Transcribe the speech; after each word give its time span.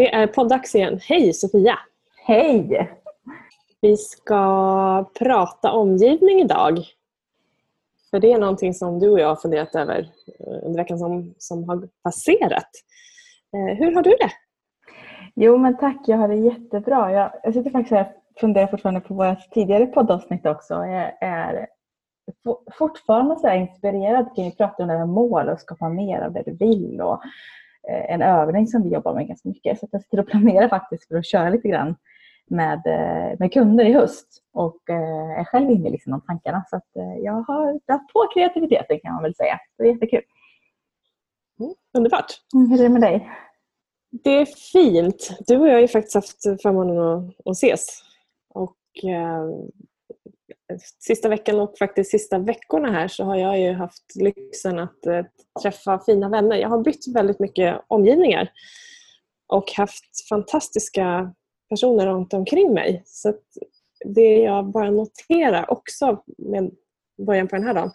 Det 0.00 0.14
är 0.14 0.26
poddags 0.26 0.74
igen. 0.74 1.00
Hej 1.02 1.32
Sofia! 1.32 1.78
Hej! 2.26 2.90
Vi 3.80 3.96
ska 3.96 5.10
prata 5.18 5.72
omgivning 5.72 6.40
idag. 6.40 6.78
För 8.10 8.20
det 8.20 8.32
är 8.32 8.38
någonting 8.38 8.74
som 8.74 8.98
du 8.98 9.10
och 9.10 9.20
jag 9.20 9.28
har 9.28 9.36
funderat 9.36 9.74
över 9.74 9.98
eh, 9.98 10.66
under 10.66 10.76
veckan 10.76 10.98
som, 10.98 11.34
som 11.38 11.68
har 11.68 11.88
passerat. 12.02 12.70
Eh, 13.56 13.76
hur 13.76 13.94
har 13.94 14.02
du 14.02 14.10
det? 14.10 14.30
Jo 15.34 15.56
men 15.56 15.76
tack, 15.76 15.98
jag 16.06 16.16
har 16.16 16.28
det 16.28 16.36
jättebra. 16.36 17.12
Jag, 17.12 17.32
jag 17.42 17.54
sitter 17.54 17.70
faktiskt 17.70 17.94
här 17.94 18.12
och 18.34 18.40
funderar 18.40 18.66
fortfarande 18.66 19.00
på 19.00 19.14
våra 19.14 19.36
tidigare 19.36 19.86
poddavsnitt 19.86 20.46
också. 20.46 20.74
Jag 20.74 21.12
är 21.20 21.66
fortfarande 22.78 23.36
så 23.36 23.50
inspirerad 23.50 24.34
kring 24.36 24.48
att 24.48 24.56
prata 24.56 24.82
om 24.82 24.88
det 24.88 24.98
här 24.98 25.06
mål 25.06 25.48
och 25.48 25.60
skapa 25.60 25.88
mer 25.88 26.20
av 26.20 26.32
det 26.32 26.42
du 26.46 26.56
vill. 26.56 27.00
Och, 27.00 27.22
en 27.90 28.22
övning 28.22 28.66
som 28.66 28.82
vi 28.82 28.88
jobbar 28.88 29.14
med 29.14 29.28
ganska 29.28 29.48
mycket. 29.48 29.78
Så 29.78 29.88
jag 29.90 30.02
sitter 30.02 30.20
och 30.20 30.26
planerar 30.26 30.68
faktiskt 30.68 31.08
för 31.08 31.16
att 31.16 31.26
köra 31.26 31.50
lite 31.50 31.68
grann 31.68 31.96
med, 32.50 32.86
eh, 32.86 33.38
med 33.38 33.52
kunder 33.52 33.84
i 33.84 33.92
höst 33.92 34.42
och 34.52 34.90
eh, 34.90 35.40
är 35.40 35.44
själv 35.44 35.70
inne 35.70 35.88
i 35.88 35.92
liksom 35.92 36.12
de 36.12 36.20
tankarna. 36.20 36.64
Så 36.70 36.80
jag 37.22 37.32
har 37.32 37.86
dragit 37.86 38.12
på 38.12 38.28
kreativiteten 38.34 39.00
kan 39.00 39.14
man 39.14 39.22
väl 39.22 39.34
säga. 39.34 39.58
Det 39.78 39.84
är 39.84 39.92
jättekul. 39.92 40.22
Mm, 41.60 41.74
underbart. 41.98 42.32
Mm, 42.54 42.70
hur 42.70 42.78
är 42.78 42.82
det 42.82 42.88
med 42.88 43.02
dig? 43.02 43.30
Det 44.10 44.30
är 44.30 44.46
fint. 44.72 45.30
Du 45.46 45.58
och 45.58 45.68
jag 45.68 45.72
har 45.72 45.80
ju 45.80 45.88
faktiskt 45.88 46.14
haft 46.14 46.42
förmånen 46.62 46.98
att, 46.98 47.46
att 47.46 47.56
ses. 47.56 47.86
Och 48.54 48.76
sista 50.98 51.28
veckan 51.28 51.60
och 51.60 51.78
faktiskt 51.78 52.10
sista 52.10 52.38
veckorna 52.38 52.92
här 52.92 53.08
så 53.08 53.24
har 53.24 53.36
jag 53.36 53.60
ju 53.60 53.72
haft 53.72 54.16
lyxen 54.16 54.78
att 54.78 55.06
eh, 55.06 55.24
träffa 55.62 56.00
fina 56.06 56.28
vänner. 56.28 56.56
Jag 56.56 56.68
har 56.68 56.82
bytt 56.82 57.14
väldigt 57.14 57.40
mycket 57.40 57.80
omgivningar 57.88 58.50
och 59.46 59.72
haft 59.76 60.28
fantastiska 60.28 61.34
personer 61.70 62.06
runt 62.06 62.34
omkring 62.34 62.72
mig. 62.72 63.02
Så 63.06 63.34
det 64.04 64.38
jag 64.38 64.70
bara 64.70 64.90
noterar 64.90 65.70
också 65.70 66.22
med 66.38 66.70
början 67.26 67.48
på 67.48 67.56
den 67.56 67.64
här 67.64 67.74
dagen 67.74 67.90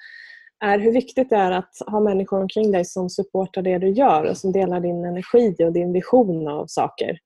är 0.60 0.80
hur 0.80 0.92
viktigt 0.92 1.30
det 1.30 1.36
är 1.36 1.52
att 1.52 1.78
ha 1.88 2.00
människor 2.00 2.42
omkring 2.42 2.72
dig 2.72 2.86
som 2.86 3.10
supportar 3.10 3.62
det 3.62 3.78
du 3.78 3.90
gör 3.90 4.24
och 4.24 4.38
som 4.38 4.52
delar 4.52 4.80
din 4.80 5.06
energi 5.06 5.56
och 5.60 5.74
din 5.74 5.94
vision 5.94 6.48
av 6.48 6.66
saker. 6.68 7.20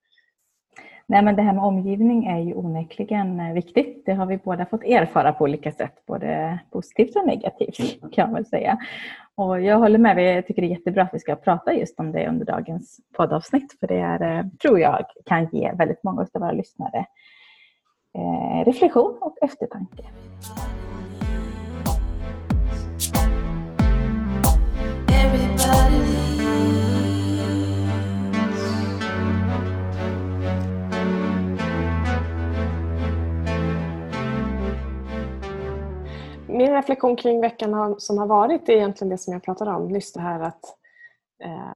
Nej, 1.09 1.23
men 1.23 1.35
det 1.35 1.41
här 1.41 1.53
med 1.53 1.63
omgivning 1.63 2.25
är 2.25 2.39
ju 2.39 2.53
onekligen 2.53 3.39
eh, 3.39 3.53
viktigt. 3.53 4.05
Det 4.05 4.13
har 4.13 4.25
vi 4.25 4.37
båda 4.37 4.65
fått 4.65 4.83
erfara 4.83 5.33
på 5.33 5.43
olika 5.43 5.71
sätt, 5.71 6.05
både 6.07 6.59
positivt 6.71 7.15
och 7.15 7.27
negativt 7.27 8.11
kan 8.11 8.27
man 8.27 8.33
väl 8.33 8.45
säga. 8.45 8.77
Och 9.35 9.61
jag 9.61 9.77
håller 9.77 9.99
med, 9.99 10.37
jag 10.37 10.47
tycker 10.47 10.61
det 10.61 10.67
är 10.67 10.77
jättebra 10.77 11.03
att 11.03 11.13
vi 11.13 11.19
ska 11.19 11.35
prata 11.35 11.73
just 11.73 11.99
om 11.99 12.11
det 12.11 12.27
under 12.27 12.45
dagens 12.45 12.99
poddavsnitt, 13.17 13.75
för 13.79 13.87
det 13.87 13.99
är, 13.99 14.37
eh, 14.37 14.45
tror 14.61 14.79
jag 14.79 15.05
kan 15.25 15.49
ge 15.51 15.71
väldigt 15.71 16.03
många 16.03 16.21
av 16.21 16.41
våra 16.41 16.51
lyssnare 16.51 17.05
eh, 18.17 18.65
reflektion 18.65 19.17
och 19.21 19.37
eftertanke. 19.41 20.03
Min 36.59 36.71
reflektion 36.71 37.15
kring 37.15 37.41
veckan 37.41 37.99
som 37.99 38.17
har 38.17 38.27
varit 38.27 38.69
är 38.69 38.73
egentligen 38.73 39.09
det 39.09 39.17
som 39.17 39.33
jag 39.33 39.43
pratade 39.43 39.71
om 39.71 39.87
nyss. 39.87 40.13
det 40.13 40.21
här 40.21 40.39
att, 40.39 40.63
eh, 41.43 41.71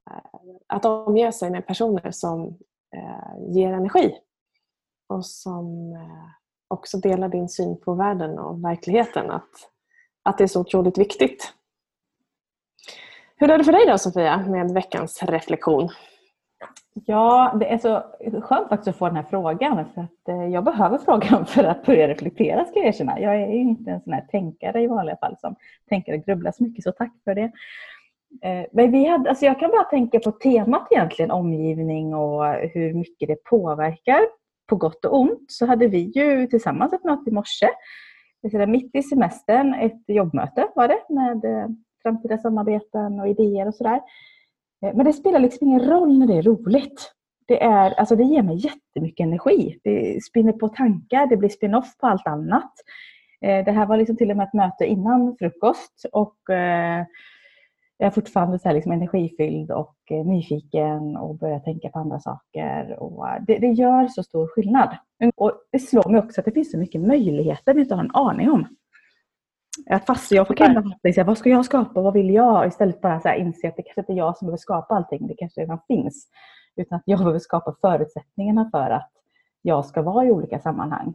att 0.66 0.84
omge 0.84 1.32
sig 1.32 1.50
med 1.50 1.66
personer 1.66 2.10
som 2.10 2.58
eh, 2.96 3.54
ger 3.54 3.72
energi 3.72 4.14
och 5.08 5.26
som 5.26 5.92
eh, 5.92 6.26
också 6.68 6.98
delar 6.98 7.28
din 7.28 7.48
syn 7.48 7.80
på 7.80 7.94
världen 7.94 8.38
och 8.38 8.64
verkligheten. 8.64 9.30
Att, 9.30 9.50
att 10.22 10.38
det 10.38 10.44
är 10.44 10.48
så 10.48 10.60
otroligt 10.60 10.98
viktigt. 10.98 11.52
Hur 13.36 13.50
är 13.50 13.58
det 13.58 13.64
för 13.64 13.72
dig 13.72 13.86
då 13.86 13.98
Sofia 13.98 14.38
med 14.38 14.70
veckans 14.70 15.22
reflektion? 15.22 15.90
Ja, 16.94 17.56
det 17.60 17.72
är 17.72 17.78
så 17.78 18.02
skönt 18.40 18.68
faktiskt 18.68 18.88
att 18.88 18.96
få 18.96 19.06
den 19.06 19.16
här 19.16 19.26
frågan. 19.30 19.84
För 19.94 20.00
att 20.00 20.28
eh, 20.28 20.46
jag 20.46 20.64
behöver 20.64 20.98
frågan 20.98 21.46
för 21.46 21.64
att 21.64 21.86
börja 21.86 22.08
reflektera 22.08 22.64
ska 22.64 22.78
jag 22.78 22.88
erkänna. 22.88 23.20
Jag 23.20 23.34
är 23.34 23.46
inte 23.46 23.90
en 23.90 24.00
sån 24.00 24.12
här 24.12 24.26
tänkare 24.30 24.82
i 24.82 24.86
vanliga 24.86 25.16
fall 25.16 25.36
som 25.40 25.54
tänker 25.88 26.14
och 26.14 26.24
grubblar 26.24 26.52
så 26.52 26.62
mycket, 26.62 26.84
så 26.84 26.92
tack 26.92 27.12
för 27.24 27.34
det. 27.34 27.52
Eh, 28.42 28.66
men 28.72 28.90
vi 28.90 29.06
hade, 29.08 29.28
alltså 29.28 29.44
jag 29.44 29.60
kan 29.60 29.70
bara 29.70 29.84
tänka 29.84 30.20
på 30.20 30.32
temat 30.32 30.88
egentligen, 30.90 31.30
omgivning 31.30 32.14
och 32.14 32.54
hur 32.54 32.94
mycket 32.94 33.28
det 33.28 33.44
påverkar 33.44 34.20
på 34.66 34.76
gott 34.76 35.04
och 35.04 35.20
ont. 35.20 35.44
Så 35.52 35.66
hade 35.66 35.86
vi 35.86 36.12
ju 36.14 36.46
tillsammans 36.46 36.92
ett 36.92 37.04
möte 37.04 37.30
i 37.30 37.32
morse. 37.32 37.68
Mitt 38.66 38.96
i 38.96 39.02
semestern, 39.02 39.74
ett 39.74 40.02
jobbmöte 40.06 40.68
var 40.74 40.88
det 40.88 41.00
med 41.08 41.44
eh, 41.44 41.68
framtida 42.02 42.38
samarbeten 42.38 43.20
och 43.20 43.28
idéer 43.28 43.68
och 43.68 43.74
sådär. 43.74 44.00
Eh, 44.84 44.94
men 44.94 45.06
det 45.06 45.12
spelar 45.12 45.40
liksom 45.40 45.68
ingen 45.68 45.90
roll 45.90 46.18
när 46.18 46.26
det 46.26 46.34
är 46.34 46.42
roligt. 46.42 47.12
Det, 47.46 47.62
är, 47.62 47.90
alltså 47.90 48.16
det 48.16 48.24
ger 48.24 48.42
mig 48.42 48.56
jättemycket 48.56 49.24
energi. 49.24 49.78
Det 49.84 50.24
spinner 50.24 50.52
på 50.52 50.68
tankar, 50.68 51.26
det 51.26 51.36
blir 51.36 51.48
spin-off 51.48 51.96
på 51.98 52.06
allt 52.06 52.26
annat. 52.26 52.72
Eh, 53.40 53.64
det 53.64 53.72
här 53.72 53.86
var 53.86 53.96
liksom 53.96 54.16
till 54.16 54.30
och 54.30 54.36
med 54.36 54.44
ett 54.44 54.54
möte 54.54 54.84
innan 54.84 55.36
frukost 55.38 56.06
och 56.12 56.50
eh, 56.50 57.04
jag 57.98 58.06
är 58.06 58.10
fortfarande 58.10 58.58
så 58.58 58.72
liksom 58.72 58.92
energifylld 58.92 59.70
och 59.70 59.96
nyfiken 60.24 61.16
och 61.16 61.38
börjar 61.38 61.60
tänka 61.60 61.88
på 61.88 61.98
andra 61.98 62.20
saker. 62.20 63.02
Och 63.02 63.26
det, 63.46 63.58
det, 63.58 63.66
gör 63.66 64.08
så 64.08 64.22
stor 64.22 64.46
skillnad. 64.46 64.96
Och 65.36 65.52
det 65.72 65.78
slår 65.78 66.10
mig 66.10 66.20
också 66.20 66.40
att 66.40 66.44
det 66.44 66.52
finns 66.52 66.70
så 66.70 66.78
mycket 66.78 67.00
möjligheter 67.00 67.74
vi 67.74 67.80
inte 67.80 67.94
har 67.94 68.04
en 68.04 68.10
aning 68.14 68.50
om. 68.50 68.66
Att 69.90 70.06
fast 70.06 70.32
jag 70.32 70.46
får 70.46 70.54
kanske 70.54 71.12
säga, 71.14 71.24
vad 71.24 71.38
ska 71.38 71.50
jag 71.50 71.64
skapa, 71.64 72.00
vad 72.00 72.14
vill 72.14 72.30
jag? 72.30 72.66
Istället 72.66 73.00
bara 73.00 73.20
så 73.20 73.28
här 73.28 73.36
inse 73.36 73.68
att 73.68 73.76
det 73.76 73.82
kanske 73.82 74.00
inte 74.00 74.12
är 74.12 74.16
jag 74.16 74.38
som 74.38 74.46
behöver 74.46 74.58
skapa 74.58 74.94
allting, 74.94 75.26
det 75.26 75.34
kanske 75.34 75.60
redan 75.60 75.78
finns. 75.88 76.28
Utan 76.76 76.96
att 76.96 77.02
jag 77.06 77.18
behöver 77.18 77.38
skapa 77.38 77.74
förutsättningarna 77.80 78.70
för 78.70 78.90
att 78.90 79.10
jag 79.62 79.84
ska 79.84 80.02
vara 80.02 80.24
i 80.24 80.30
olika 80.30 80.58
sammanhang. 80.58 81.14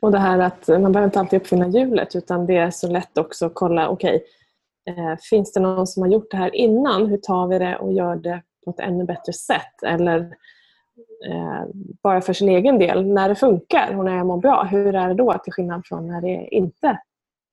Och 0.00 0.12
det 0.12 0.18
här 0.18 0.38
att 0.38 0.68
man 0.68 0.92
behöver 0.92 1.04
inte 1.04 1.20
alltid 1.20 1.40
uppfinna 1.40 1.68
hjulet 1.68 2.16
utan 2.16 2.46
det 2.46 2.56
är 2.56 2.70
så 2.70 2.88
lätt 2.88 3.18
också 3.18 3.46
att 3.46 3.54
kolla, 3.54 3.88
okej, 3.88 4.22
okay, 4.86 5.04
eh, 5.04 5.16
finns 5.30 5.52
det 5.52 5.60
någon 5.60 5.86
som 5.86 6.02
har 6.02 6.10
gjort 6.10 6.30
det 6.30 6.36
här 6.36 6.54
innan? 6.54 7.06
Hur 7.06 7.16
tar 7.16 7.46
vi 7.46 7.58
det 7.58 7.76
och 7.76 7.92
gör 7.92 8.16
det 8.16 8.42
på 8.64 8.70
ett 8.70 8.80
ännu 8.80 9.04
bättre 9.04 9.32
sätt? 9.32 9.82
Eller 9.86 10.20
eh, 11.28 11.62
bara 12.02 12.20
för 12.20 12.32
sin 12.32 12.48
egen 12.48 12.78
del, 12.78 13.06
när 13.06 13.28
det 13.28 13.34
funkar 13.34 13.98
och 13.98 14.04
när 14.04 14.16
jag 14.16 14.26
mår 14.26 14.38
bra, 14.38 14.62
hur 14.62 14.94
är 14.94 15.08
det 15.08 15.14
då 15.14 15.38
till 15.44 15.52
skillnad 15.52 15.86
från 15.86 16.08
när 16.08 16.20
det 16.20 16.48
inte 16.50 16.98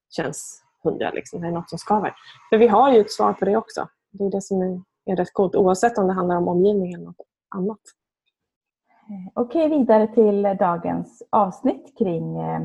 känns 0.09 0.63
hundra. 0.83 1.11
Liksom. 1.11 1.41
Det 1.41 1.47
är 1.47 1.51
något 1.51 1.69
som 1.69 1.79
skaver. 1.79 2.13
För 2.49 2.57
vi 2.57 2.67
har 2.67 2.93
ju 2.93 2.99
ett 2.99 3.11
svar 3.11 3.33
på 3.33 3.45
det 3.45 3.57
också. 3.57 3.87
Det 4.11 4.23
är 4.23 4.31
det 4.31 4.41
som 4.41 4.61
är, 4.61 4.81
är 5.05 5.15
rätt 5.15 5.33
coolt 5.33 5.55
oavsett 5.55 5.97
om 5.97 6.07
det 6.07 6.13
handlar 6.13 6.37
om 6.37 6.47
omgivningen 6.47 6.99
eller 6.99 7.05
något 7.05 7.21
annat. 7.55 7.79
Eh, 9.09 9.31
okej, 9.33 9.69
vidare 9.69 10.07
till 10.07 10.41
dagens 10.41 11.23
avsnitt 11.29 11.97
kring 11.97 12.37
eh, 12.37 12.61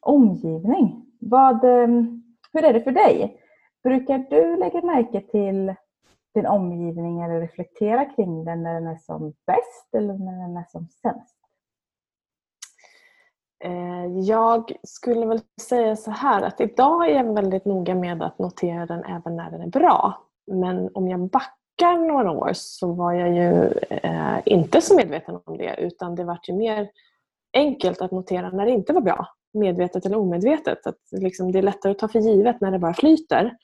omgivning. 0.00 1.06
Vad, 1.20 1.64
eh, 1.64 1.88
hur 2.52 2.64
är 2.64 2.72
det 2.72 2.80
för 2.80 2.92
dig? 2.92 3.40
Brukar 3.82 4.18
du 4.18 4.56
lägga 4.56 4.82
märke 4.82 5.20
till 5.20 5.74
din 6.34 6.46
omgivning 6.46 7.20
eller 7.20 7.40
reflektera 7.40 8.04
kring 8.04 8.44
den 8.44 8.62
när 8.62 8.74
den 8.74 8.86
är 8.86 8.96
som 8.96 9.34
bäst 9.46 9.94
eller 9.96 10.14
när 10.14 10.46
den 10.46 10.56
är 10.56 10.66
som 10.68 10.88
sämst? 10.88 11.37
Eh, 13.64 14.06
jag 14.20 14.72
skulle 14.82 15.26
väl 15.26 15.40
säga 15.60 15.96
så 15.96 16.10
här 16.10 16.42
att 16.42 16.60
idag 16.60 17.10
är 17.10 17.14
jag 17.14 17.34
väldigt 17.34 17.64
noga 17.64 17.94
med 17.94 18.22
att 18.22 18.38
notera 18.38 18.86
den 18.86 19.04
även 19.04 19.36
när 19.36 19.50
den 19.50 19.60
är 19.60 19.66
bra. 19.66 20.22
Men 20.46 20.90
om 20.94 21.08
jag 21.08 21.20
backar 21.20 22.06
några 22.08 22.30
år 22.30 22.50
så 22.54 22.92
var 22.92 23.12
jag 23.12 23.28
ju 23.28 23.72
eh, 23.90 24.38
inte 24.44 24.80
så 24.80 24.96
medveten 24.96 25.38
om 25.44 25.56
det 25.58 25.76
utan 25.78 26.14
det 26.14 26.24
var 26.24 26.38
ju 26.42 26.54
mer 26.54 26.90
enkelt 27.52 28.00
att 28.00 28.10
notera 28.10 28.50
när 28.50 28.66
det 28.66 28.72
inte 28.72 28.92
var 28.92 29.00
bra. 29.00 29.28
Medvetet 29.54 30.06
eller 30.06 30.16
omedvetet. 30.16 30.86
Att 30.86 30.98
liksom, 31.10 31.52
det 31.52 31.58
är 31.58 31.62
lättare 31.62 31.92
att 31.92 31.98
ta 31.98 32.08
för 32.08 32.18
givet 32.18 32.60
när 32.60 32.70
det 32.70 32.78
bara 32.78 32.94
flyter. 32.94 33.56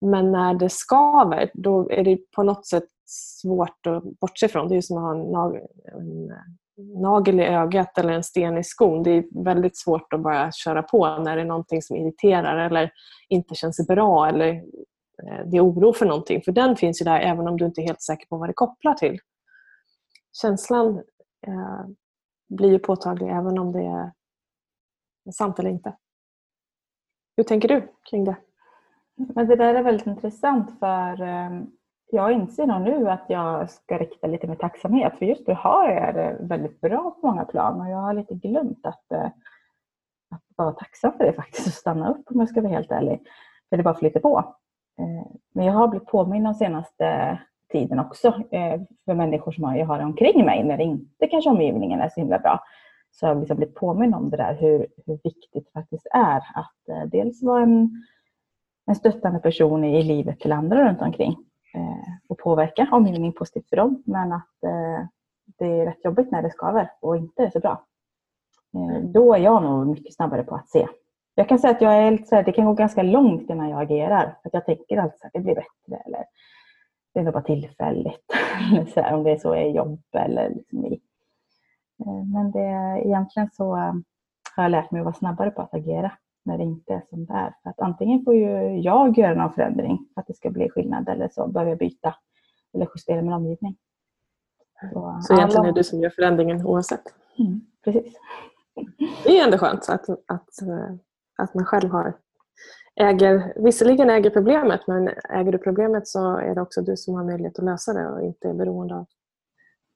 Men 0.00 0.32
när 0.32 0.54
det 0.54 0.68
skaver 0.68 1.50
då 1.54 1.90
är 1.90 2.04
det 2.04 2.16
på 2.16 2.42
något 2.42 2.66
sätt 2.66 2.88
svårt 3.06 3.86
att 3.86 4.02
bortse 4.20 4.46
ifrån. 4.46 4.68
Det 4.68 4.76
är 4.76 4.80
som 4.80 4.96
att 4.96 5.02
ha 5.02 5.46
en, 5.46 5.62
en 5.94 6.30
eh, 6.30 6.36
nagel 6.76 7.40
i 7.40 7.44
ögat 7.44 7.98
eller 7.98 8.12
en 8.12 8.22
sten 8.22 8.58
i 8.58 8.64
skon. 8.64 9.02
Det 9.02 9.10
är 9.10 9.44
väldigt 9.44 9.76
svårt 9.76 10.12
att 10.12 10.20
bara 10.20 10.52
köra 10.52 10.82
på 10.82 11.18
när 11.18 11.36
det 11.36 11.42
är 11.42 11.46
någonting 11.46 11.82
som 11.82 11.96
irriterar 11.96 12.66
eller 12.66 12.92
inte 13.28 13.54
känns 13.54 13.86
bra 13.88 14.28
eller 14.28 14.48
eh, 15.22 15.46
det 15.46 15.56
är 15.56 15.66
oro 15.66 15.92
för 15.92 16.06
någonting. 16.06 16.42
För 16.42 16.52
den 16.52 16.76
finns 16.76 17.00
ju 17.00 17.04
där 17.04 17.20
även 17.20 17.48
om 17.48 17.56
du 17.56 17.64
inte 17.64 17.80
är 17.80 17.86
helt 17.86 18.02
säker 18.02 18.26
på 18.26 18.36
vad 18.36 18.48
det 18.48 18.52
kopplar 18.52 18.94
till. 18.94 19.18
Känslan 20.42 21.02
eh, 21.46 21.86
blir 22.48 22.70
ju 22.70 22.78
påtaglig 22.78 23.28
även 23.28 23.58
om 23.58 23.72
det 23.72 23.84
är 23.84 24.12
sant 25.32 25.58
eller 25.58 25.70
inte. 25.70 25.96
Hur 27.36 27.44
tänker 27.44 27.68
du 27.68 27.92
kring 28.10 28.24
det? 28.24 28.36
Men 29.16 29.46
det 29.46 29.56
där 29.56 29.74
är 29.74 29.82
väldigt 29.82 30.06
intressant 30.06 30.78
för 30.78 31.22
eh, 31.22 31.50
jag 32.14 32.32
inser 32.32 32.66
nog 32.66 32.80
nu 32.80 33.10
att 33.10 33.24
jag 33.28 33.70
ska 33.70 33.98
rikta 33.98 34.26
lite 34.26 34.46
mer 34.46 34.54
tacksamhet. 34.54 35.18
För 35.18 35.26
just 35.26 35.46
nu 35.46 35.54
har 35.54 35.88
jag 35.88 36.14
det 36.14 36.36
väldigt 36.40 36.80
bra 36.80 37.16
på 37.20 37.26
många 37.26 37.44
plan 37.44 37.80
och 37.80 37.90
jag 37.90 37.96
har 37.96 38.14
lite 38.14 38.34
glömt 38.34 38.86
att, 38.86 39.12
eh, 39.12 39.26
att 40.30 40.42
vara 40.56 40.72
tacksam 40.72 41.12
för 41.12 41.24
det 41.24 41.32
faktiskt 41.32 41.66
och 41.66 41.72
stanna 41.72 42.10
upp 42.10 42.30
om 42.30 42.40
jag 42.40 42.48
ska 42.48 42.60
vara 42.60 42.72
helt 42.72 42.92
ärlig. 42.92 43.20
För 43.68 43.76
det 43.76 43.82
bara 43.82 43.94
flyter 43.94 44.20
på. 44.20 44.38
Eh, 44.98 45.32
men 45.54 45.66
jag 45.66 45.72
har 45.72 45.88
blivit 45.88 46.08
påminn 46.08 46.44
den 46.44 46.54
senaste 46.54 47.38
tiden 47.72 48.00
också 48.00 48.28
eh, 48.50 48.80
för 49.04 49.14
människor 49.14 49.52
som 49.52 49.76
jag 49.76 49.86
har 49.86 50.00
omkring 50.00 50.44
mig 50.44 50.64
när 50.64 50.76
det 50.76 50.84
inte 50.84 51.26
kanske 51.26 51.50
omgivningen 51.50 52.00
är 52.00 52.08
så 52.08 52.20
himla 52.20 52.38
bra. 52.38 52.60
Så 53.10 53.26
jag 53.26 53.34
har 53.34 53.40
liksom 53.40 53.56
blivit 53.56 53.74
påminn 53.74 54.14
om 54.14 54.30
det 54.30 54.36
där 54.36 54.54
hur, 54.54 54.86
hur 55.06 55.18
viktigt 55.24 55.64
det 55.64 55.80
faktiskt 55.80 56.06
är 56.14 56.36
att 56.36 57.10
dels 57.10 57.42
vara 57.42 57.62
en, 57.62 57.90
en 58.86 58.94
stöttande 58.94 59.40
person 59.40 59.84
i 59.84 60.02
livet 60.02 60.40
till 60.40 60.52
andra 60.52 60.88
runt 60.88 61.02
omkring 61.02 61.36
Eh, 61.74 62.14
och 62.28 62.38
påverka 62.38 62.88
omgivningen 62.92 63.32
positivt 63.32 63.68
för 63.68 63.76
dem. 63.76 64.02
Men 64.06 64.32
att 64.32 64.62
eh, 64.64 65.06
det 65.58 65.64
är 65.64 65.86
rätt 65.86 66.04
jobbigt 66.04 66.30
när 66.30 66.42
det 66.42 66.50
skaver 66.50 66.90
och 67.00 67.16
inte 67.16 67.42
är 67.42 67.50
så 67.50 67.60
bra. 67.60 67.86
Eh, 68.74 69.02
då 69.02 69.34
är 69.34 69.38
jag 69.38 69.62
nog 69.62 69.86
mycket 69.86 70.14
snabbare 70.14 70.44
på 70.44 70.54
att 70.54 70.68
se. 70.68 70.88
Jag 71.34 71.48
kan 71.48 71.58
säga 71.58 71.74
att 71.74 71.80
jag 71.80 71.94
är 71.94 72.10
lite 72.10 72.26
så 72.26 72.36
här, 72.36 72.42
det 72.42 72.52
kan 72.52 72.64
gå 72.66 72.72
ganska 72.72 73.02
långt 73.02 73.50
innan 73.50 73.68
jag 73.68 73.82
agerar. 73.82 74.38
Att 74.44 74.54
jag 74.54 74.66
tänker 74.66 74.96
alltid 74.96 75.26
att 75.26 75.32
det 75.32 75.40
blir 75.40 75.54
bättre 75.54 76.02
eller 76.06 76.24
det 77.14 77.20
är 77.20 77.24
nog 77.24 77.32
bara 77.32 77.42
tillfälligt. 77.42 78.24
så 78.94 79.00
här, 79.00 79.14
om 79.14 79.22
det 79.22 79.30
är 79.30 79.38
så 79.38 79.56
i 79.56 79.70
jobb 79.70 80.02
eller 80.12 80.50
liksom 80.50 80.84
i. 80.84 81.00
Eh, 82.06 82.24
men 82.24 82.50
det, 82.50 83.02
egentligen 83.04 83.50
så 83.52 83.76
eh, 83.76 83.94
har 84.56 84.62
jag 84.62 84.70
lärt 84.70 84.90
mig 84.90 85.00
att 85.00 85.04
vara 85.04 85.14
snabbare 85.14 85.50
på 85.50 85.62
att 85.62 85.74
agera 85.74 86.12
när 86.44 86.58
det 86.58 86.64
inte 86.64 86.94
är 86.94 87.02
som 87.10 87.26
det 87.26 87.32
är. 87.32 87.54
För 87.62 87.70
att 87.70 87.80
antingen 87.80 88.24
får 88.24 88.34
ju 88.34 88.78
jag 88.80 89.18
göra 89.18 89.34
någon 89.34 89.52
förändring 89.52 90.08
för 90.14 90.20
att 90.20 90.26
det 90.26 90.34
ska 90.34 90.50
bli 90.50 90.70
skillnad 90.70 91.08
eller 91.08 91.28
så 91.28 91.46
behöver 91.48 91.70
jag 91.70 91.78
byta 91.78 92.14
eller 92.74 92.88
justera 92.94 93.22
min 93.22 93.32
omgivning. 93.32 93.76
Så, 94.92 95.18
så 95.22 95.34
egentligen 95.34 95.60
alla... 95.60 95.68
är 95.68 95.72
det 95.72 95.80
du 95.80 95.84
som 95.84 96.00
gör 96.00 96.10
förändringen 96.10 96.66
oavsett? 96.66 97.04
Mm, 97.38 97.60
precis. 97.84 98.14
Det 99.24 99.38
är 99.38 99.44
ändå 99.44 99.58
skönt 99.58 99.88
att, 99.88 100.08
att, 100.08 100.48
att 101.38 101.54
man 101.54 101.64
själv 101.64 101.90
har 101.90 102.14
äger, 102.96 103.52
visserligen 103.56 104.10
äger 104.10 104.30
problemet 104.30 104.86
men 104.86 105.08
äger 105.30 105.52
du 105.52 105.58
problemet 105.58 106.08
så 106.08 106.36
är 106.36 106.54
det 106.54 106.60
också 106.60 106.82
du 106.82 106.96
som 106.96 107.14
har 107.14 107.24
möjlighet 107.24 107.58
att 107.58 107.64
lösa 107.64 107.92
det 107.92 108.08
och 108.08 108.22
inte 108.22 108.48
är 108.48 108.54
beroende 108.54 108.94
av 108.94 109.06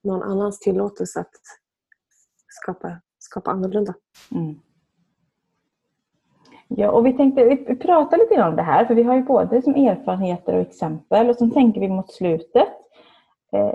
någon 0.05 0.23
annans 0.23 0.59
tillåtelse 0.59 1.21
att 1.21 1.33
skapa, 2.49 3.01
skapa 3.19 3.51
annorlunda. 3.51 3.95
Mm. 4.31 4.61
Ja, 6.69 6.91
och 6.91 7.07
vi 7.07 7.13
tänkte 7.13 7.45
vi 7.45 7.77
prata 7.77 8.17
lite 8.17 8.35
grann 8.35 8.51
om 8.51 8.57
det 8.57 8.63
här, 8.63 8.85
för 8.85 8.95
vi 8.95 9.03
har 9.03 9.15
ju 9.15 9.23
både 9.23 9.63
som 9.63 9.75
erfarenheter 9.75 10.55
och 10.55 10.61
exempel 10.61 11.31
och 11.31 11.37
så 11.37 11.47
tänker 11.47 11.81
vi 11.81 11.89
mot 11.89 12.13
slutet. 12.13 12.69
Eh, 13.53 13.73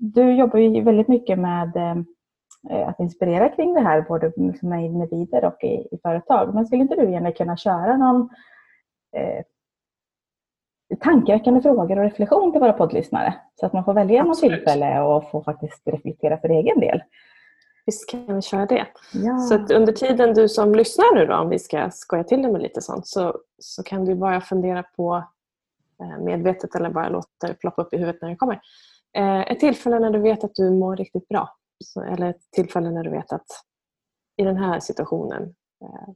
du 0.00 0.32
jobbar 0.32 0.58
ju 0.58 0.82
väldigt 0.82 1.08
mycket 1.08 1.38
med 1.38 1.76
eh, 2.70 2.88
att 2.88 3.00
inspirera 3.00 3.48
kring 3.48 3.74
det 3.74 3.80
här, 3.80 4.02
både 4.08 4.32
med 4.62 4.84
individer 4.84 5.44
och 5.44 5.64
i, 5.64 5.98
företag. 6.02 6.54
Men 6.54 6.66
skulle 6.66 6.82
inte 6.82 6.96
du 6.96 7.10
gärna 7.10 7.32
kunna 7.32 7.56
köra 7.56 7.96
någon 7.96 8.28
eh, 9.16 9.44
tankeväckande 11.00 11.60
frågor 11.60 11.98
och 11.98 12.04
reflektion 12.04 12.52
till 12.52 12.60
våra 12.60 12.72
poddlyssnare? 12.72 13.34
Så 13.54 13.66
att 13.66 13.72
man 13.72 13.84
får 13.84 13.94
välja 13.94 14.24
något 14.24 14.40
tillfälle 14.40 15.00
och 15.00 15.30
få 15.30 15.42
faktiskt 15.42 15.88
reflektera 15.88 16.38
för 16.38 16.48
egen 16.48 16.80
del. 16.80 17.02
Visst 17.86 18.10
kan 18.10 18.34
vi 18.34 18.42
köra 18.42 18.66
det. 18.66 18.86
Ja. 19.12 19.38
Så 19.38 19.74
under 19.74 19.92
tiden 19.92 20.34
du 20.34 20.48
som 20.48 20.74
lyssnar 20.74 21.14
nu 21.14 21.26
då, 21.26 21.34
om 21.34 21.48
vi 21.48 21.58
ska 21.58 21.90
skoja 21.90 22.24
till 22.24 22.42
det 22.42 22.52
med 22.52 22.62
lite 22.62 22.80
sånt, 22.80 23.06
så, 23.06 23.38
så 23.58 23.82
kan 23.82 24.04
du 24.04 24.14
bara 24.14 24.40
fundera 24.40 24.82
på 24.82 25.24
eh, 26.00 26.24
medvetet 26.24 26.74
eller 26.74 26.90
bara 26.90 27.08
låta 27.08 27.46
det 27.46 27.54
ploppa 27.54 27.82
upp 27.82 27.94
i 27.94 27.96
huvudet 27.96 28.22
när 28.22 28.30
det 28.30 28.36
kommer. 28.36 28.60
Eh, 29.16 29.40
ett 29.40 29.60
tillfälle 29.60 29.98
när 29.98 30.10
du 30.10 30.18
vet 30.18 30.44
att 30.44 30.54
du 30.54 30.70
mår 30.70 30.96
riktigt 30.96 31.28
bra. 31.28 31.56
Eller 32.06 32.30
ett 32.30 32.50
tillfälle 32.50 32.90
när 32.90 33.04
du 33.04 33.10
vet 33.10 33.32
att 33.32 33.46
i 34.36 34.44
den 34.44 34.56
här 34.56 34.80
situationen, 34.80 35.42
eh, 35.82 36.14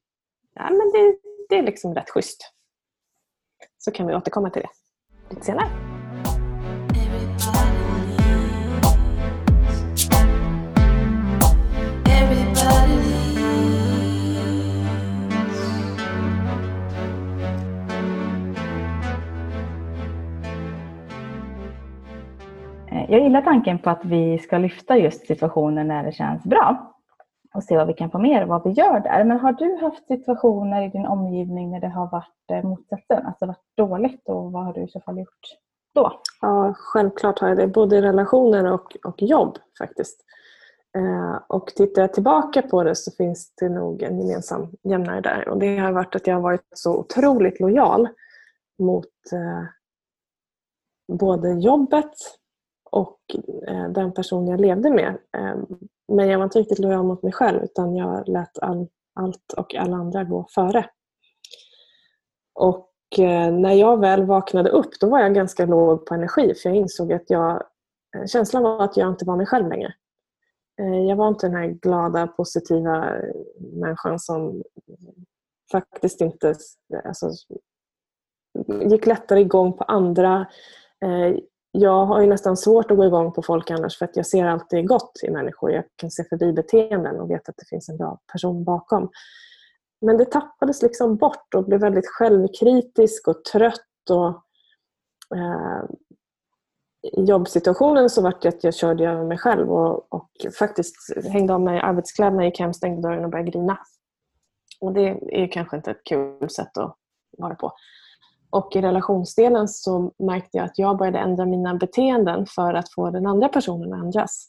ja, 0.54 0.70
men 0.70 0.92
det, 0.92 1.18
det 1.48 1.58
är 1.58 1.62
liksom 1.62 1.94
rätt 1.94 2.10
schysst. 2.10 2.52
Så 3.78 3.90
kan 3.90 4.06
vi 4.06 4.14
återkomma 4.14 4.50
till 4.50 4.62
det 4.62 4.68
lite 5.34 5.44
senare. 5.44 5.95
Eh, 22.96 23.10
jag 23.10 23.22
gillar 23.22 23.42
tanken 23.42 23.78
på 23.78 23.90
att 23.90 24.04
vi 24.04 24.38
ska 24.38 24.58
lyfta 24.58 24.96
just 24.96 25.26
situationer 25.26 25.84
när 25.84 26.04
det 26.04 26.12
känns 26.12 26.44
bra 26.44 26.92
och 27.54 27.64
se 27.64 27.76
vad 27.76 27.86
vi 27.86 27.94
kan 27.94 28.10
få 28.10 28.18
mer 28.18 28.42
och 28.42 28.48
vad 28.48 28.64
vi 28.64 28.70
gör 28.70 29.00
där. 29.00 29.24
Men 29.24 29.38
har 29.38 29.52
du 29.52 29.76
haft 29.76 30.06
situationer 30.06 30.82
i 30.82 30.88
din 30.88 31.06
omgivning 31.06 31.70
när 31.70 31.80
det 31.80 31.88
har 31.88 32.10
varit 32.10 32.50
eh, 32.52 32.68
motsatsen, 32.68 33.26
alltså 33.26 33.46
varit 33.46 33.76
dåligt 33.76 34.28
och 34.28 34.52
vad 34.52 34.64
har 34.64 34.72
du 34.72 34.82
i 34.82 34.88
så 34.88 35.00
fall 35.00 35.18
gjort 35.18 35.40
då? 35.94 36.20
Ja, 36.40 36.74
självklart 36.76 37.38
har 37.38 37.48
jag 37.48 37.56
det, 37.56 37.66
både 37.66 37.96
i 37.96 38.02
relationer 38.02 38.72
och, 38.72 38.96
och 39.04 39.22
jobb 39.22 39.58
faktiskt. 39.78 40.24
Eh, 40.96 41.40
och 41.48 41.66
tittar 41.66 42.02
jag 42.02 42.12
tillbaka 42.12 42.62
på 42.62 42.84
det 42.84 42.96
så 42.96 43.10
finns 43.10 43.54
det 43.60 43.68
nog 43.68 44.02
en 44.02 44.18
gemensam 44.18 44.68
jämnare 44.82 45.20
där. 45.20 45.48
Och 45.48 45.58
det 45.58 45.78
har 45.78 45.92
varit 45.92 46.16
att 46.16 46.26
jag 46.26 46.34
har 46.34 46.42
varit 46.42 46.68
så 46.74 46.96
otroligt 46.96 47.60
lojal 47.60 48.08
mot 48.78 49.32
eh, 49.32 49.64
både 51.12 51.52
jobbet 51.52 52.14
och 52.90 53.18
eh, 53.68 53.88
den 53.88 54.12
person 54.12 54.48
jag 54.48 54.60
levde 54.60 54.90
med. 54.90 55.18
Ehm, 55.36 55.66
men 56.08 56.28
jag 56.28 56.38
var 56.38 56.44
inte 56.44 56.58
riktigt 56.58 56.78
lojal 56.78 57.04
mot 57.04 57.22
mig 57.22 57.32
själv 57.32 57.62
utan 57.64 57.96
jag 57.96 58.28
lät 58.28 58.58
all, 58.58 58.88
allt 59.14 59.52
och 59.56 59.74
alla 59.74 59.96
andra 59.96 60.24
gå 60.24 60.46
före. 60.54 60.90
Och 62.54 62.90
eh, 63.18 63.52
när 63.52 63.72
jag 63.72 64.00
väl 64.00 64.24
vaknade 64.24 64.70
upp 64.70 65.00
då 65.00 65.08
var 65.08 65.20
jag 65.20 65.34
ganska 65.34 65.66
låg 65.66 66.06
på 66.06 66.14
energi 66.14 66.54
för 66.54 66.68
jag 66.68 66.76
insåg 66.76 67.12
att 67.12 67.30
jag, 67.30 67.62
eh, 68.16 68.26
känslan 68.26 68.62
var 68.62 68.84
att 68.84 68.96
jag 68.96 69.08
inte 69.08 69.24
var 69.24 69.36
mig 69.36 69.46
själv 69.46 69.68
längre. 69.68 69.94
Jag 71.08 71.16
var 71.16 71.28
inte 71.28 71.46
den 71.46 71.56
här 71.56 71.66
glada, 71.66 72.26
positiva 72.26 73.12
människan 73.58 74.18
som 74.18 74.62
faktiskt 75.72 76.20
inte 76.20 76.54
alltså, 77.04 77.30
gick 78.90 79.06
lättare 79.06 79.40
igång 79.40 79.72
på 79.72 79.84
andra 79.84 80.46
jag 81.80 82.06
har 82.06 82.20
ju 82.20 82.26
nästan 82.26 82.56
svårt 82.56 82.90
att 82.90 82.96
gå 82.96 83.04
igång 83.04 83.32
på 83.32 83.42
folk 83.42 83.70
annars 83.70 83.98
för 83.98 84.04
att 84.04 84.16
jag 84.16 84.26
ser 84.26 84.44
alltid 84.44 84.88
gott 84.88 85.20
i 85.22 85.30
människor. 85.30 85.70
Jag 85.70 85.84
kan 85.96 86.10
se 86.10 86.24
förbi 86.24 86.52
beteenden 86.52 87.20
och 87.20 87.30
vet 87.30 87.48
att 87.48 87.56
det 87.56 87.68
finns 87.68 87.88
en 87.88 87.96
bra 87.96 88.18
person 88.32 88.64
bakom. 88.64 89.10
Men 90.00 90.16
det 90.16 90.24
tappades 90.24 90.82
liksom 90.82 91.16
bort 91.16 91.54
och 91.54 91.64
blev 91.64 91.80
väldigt 91.80 92.06
självkritisk 92.06 93.28
och 93.28 93.44
trött. 93.44 94.10
Och, 94.10 94.28
eh, 95.36 95.84
I 97.02 97.24
jobbsituationen 97.24 98.10
så 98.10 98.22
var 98.22 98.34
det 98.40 98.48
att 98.48 98.64
jag 98.64 98.74
körde 98.74 99.04
över 99.04 99.24
mig 99.24 99.38
själv 99.38 99.72
och, 99.72 100.12
och 100.12 100.30
faktiskt 100.58 100.96
hängde 101.32 101.54
av 101.54 101.60
mig 101.60 101.80
arbetskläderna, 101.80 102.44
gick 102.44 102.60
hem, 102.60 102.74
stängde 102.74 103.08
dörren 103.08 103.24
och 103.24 103.30
började 103.30 103.50
grina. 103.50 103.78
Och 104.80 104.92
det 104.92 105.18
är 105.30 105.52
kanske 105.52 105.76
inte 105.76 105.90
ett 105.90 106.04
kul 106.04 106.50
sätt 106.50 106.78
att 106.78 106.96
vara 107.38 107.54
på. 107.54 107.72
Och 108.56 108.76
i 108.76 108.80
relationsdelen 108.80 109.68
så 109.68 110.12
märkte 110.18 110.56
jag 110.56 110.64
att 110.64 110.78
jag 110.78 110.98
började 110.98 111.18
ändra 111.18 111.46
mina 111.46 111.74
beteenden 111.74 112.46
för 112.46 112.74
att 112.74 112.92
få 112.92 113.10
den 113.10 113.26
andra 113.26 113.48
personen 113.48 113.92
att 113.92 114.04
ändras. 114.04 114.48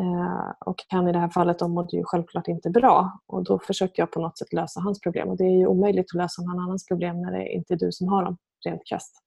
Eh, 0.00 0.52
och 0.66 0.76
han 0.88 1.08
i 1.08 1.12
det 1.12 1.18
här 1.18 1.28
fallet 1.28 1.58
då 1.58 1.68
mådde 1.68 1.96
ju 1.96 2.04
självklart 2.04 2.48
inte 2.48 2.70
bra. 2.70 3.18
Och 3.26 3.44
då 3.44 3.58
försökte 3.58 4.00
jag 4.00 4.10
på 4.10 4.20
något 4.20 4.38
sätt 4.38 4.52
lösa 4.52 4.80
hans 4.80 5.00
problem. 5.00 5.28
Och 5.28 5.36
det 5.36 5.44
är 5.44 5.58
ju 5.58 5.66
omöjligt 5.66 6.06
att 6.10 6.18
lösa 6.18 6.42
någon 6.42 6.60
annans 6.60 6.86
problem 6.86 7.22
när 7.22 7.32
det 7.32 7.48
inte 7.48 7.74
är 7.74 7.78
du 7.78 7.92
som 7.92 8.08
har 8.08 8.24
dem, 8.24 8.36
rent 8.64 8.86
krasst. 8.86 9.22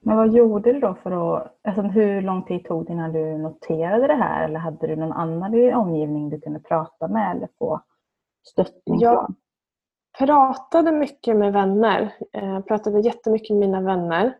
Men 0.00 0.16
vad 0.16 0.32
gjorde 0.32 0.72
du 0.72 0.80
då 0.80 0.94
för 0.94 1.10
att... 1.10 1.58
Alltså 1.62 1.82
hur 1.82 2.22
lång 2.22 2.42
tid 2.42 2.64
tog 2.64 2.86
det 2.86 2.92
innan 2.92 3.12
du 3.12 3.38
noterade 3.38 4.06
det 4.06 4.14
här? 4.14 4.44
Eller 4.44 4.58
hade 4.58 4.86
du 4.86 4.96
någon 4.96 5.12
annan 5.12 5.54
i 5.54 5.74
omgivning 5.74 6.30
du 6.30 6.40
kunde 6.40 6.60
prata 6.60 7.08
med 7.08 7.36
eller 7.36 7.48
få 7.58 7.80
stöttning 8.42 9.00
från? 9.00 9.34
Pratade 10.18 10.92
mycket 10.92 11.36
med 11.36 11.52
vänner. 11.52 12.14
Jag 12.32 12.66
pratade 12.66 13.00
jättemycket 13.00 13.50
med 13.50 13.60
mina 13.60 13.80
vänner. 13.80 14.36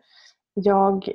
Jag 0.53 1.07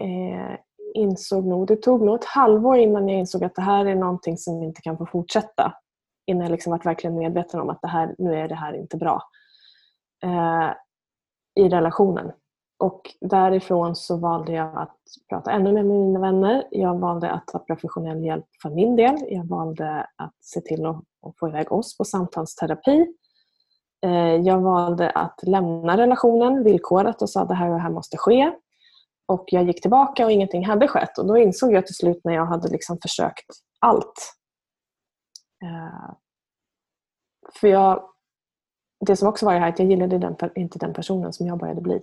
eh, 0.00 0.56
insåg 0.94 1.46
nog, 1.46 1.66
det 1.66 1.76
tog 1.76 2.02
nog 2.02 2.14
ett 2.14 2.24
halvår 2.24 2.76
innan 2.76 3.08
jag 3.08 3.18
insåg 3.18 3.44
att 3.44 3.54
det 3.54 3.62
här 3.62 3.86
är 3.86 3.94
någonting 3.94 4.36
som 4.36 4.62
inte 4.62 4.82
kan 4.82 4.98
få 4.98 5.06
fortsätta. 5.06 5.74
Innan 6.26 6.42
jag 6.42 6.50
liksom 6.50 6.70
varit 6.70 6.86
verkligen 6.86 7.18
medveten 7.18 7.60
om 7.60 7.70
att 7.70 7.82
det 7.82 7.88
här, 7.88 8.14
nu 8.18 8.34
är 8.34 8.48
det 8.48 8.54
här 8.54 8.72
inte 8.74 8.96
bra. 8.96 9.22
Eh, 10.24 10.70
I 11.64 11.68
relationen. 11.68 12.32
Och 12.78 13.00
därifrån 13.20 13.96
så 13.96 14.16
valde 14.16 14.52
jag 14.52 14.78
att 14.78 14.96
prata 15.28 15.50
ännu 15.50 15.72
mer 15.72 15.82
med 15.82 15.96
mina 15.96 16.20
vänner. 16.20 16.64
Jag 16.70 16.98
valde 16.98 17.30
att 17.30 17.46
ta 17.46 17.58
professionell 17.58 18.24
hjälp 18.24 18.46
för 18.62 18.70
min 18.70 18.96
del. 18.96 19.16
Jag 19.28 19.44
valde 19.48 20.06
att 20.16 20.34
se 20.40 20.60
till 20.60 20.86
att, 20.86 20.96
att 20.96 21.38
få 21.38 21.48
iväg 21.48 21.72
oss 21.72 21.98
på 21.98 22.04
samtalsterapi. 22.04 23.14
Eh, 24.02 24.36
jag 24.36 24.60
valde 24.60 25.10
att 25.10 25.40
lämna 25.42 25.96
relationen 25.96 26.64
villkorat 26.64 27.22
och 27.22 27.30
sa 27.30 27.42
att 27.42 27.48
det 27.48 27.54
här 27.54 27.68
och 27.68 27.74
det 27.74 27.82
här 27.82 27.90
måste 27.90 28.16
ske. 28.16 28.52
Och 29.26 29.44
jag 29.46 29.64
gick 29.64 29.82
tillbaka 29.82 30.24
och 30.24 30.32
ingenting 30.32 30.66
hade 30.66 30.88
skett. 30.88 31.18
Och 31.18 31.26
då 31.26 31.36
insåg 31.36 31.72
jag 31.72 31.86
till 31.86 31.94
slut 31.94 32.20
när 32.24 32.34
jag 32.34 32.46
hade 32.46 32.68
liksom 32.68 32.98
försökt 33.02 33.46
allt. 33.78 34.34
Eh, 35.62 36.14
för 37.60 37.68
jag, 37.68 38.08
det 39.06 39.16
som 39.16 39.28
också 39.28 39.46
var 39.46 39.52
här 39.52 39.68
att 39.68 39.78
jag 39.78 39.88
gillade 39.88 40.18
den, 40.18 40.36
inte 40.54 40.78
den 40.78 40.92
personen 40.92 41.32
som 41.32 41.46
jag 41.46 41.58
började 41.58 41.80
bli. 41.80 42.00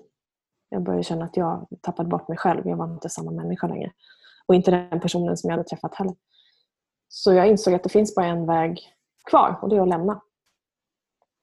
Jag 0.70 0.84
började 0.84 1.04
känna 1.04 1.26
att 1.26 1.38
jag 1.38 1.68
tappade 1.82 2.10
bort 2.10 2.28
mig 2.28 2.38
själv. 2.38 2.68
Jag 2.68 2.78
var 2.78 2.94
inte 2.94 3.10
samma 3.10 3.32
människa 3.32 3.68
längre. 3.68 3.92
Och 4.46 4.56
inte 4.56 4.72
den 4.72 5.00
personen 5.00 5.38
som 5.38 5.50
jag 5.50 5.58
hade 5.58 5.70
träffat 5.70 5.96
heller. 5.96 6.16
Så 7.08 7.34
jag 7.34 7.48
insåg 7.48 7.74
att 7.74 7.84
det 7.84 7.90
finns 7.90 8.16
bara 8.16 8.26
en 8.26 8.46
väg 8.46 8.80
kvar 9.30 9.60
och 9.62 9.70
det 9.70 9.76
är 9.76 9.82
att 9.82 9.88
lämna. 9.88 10.22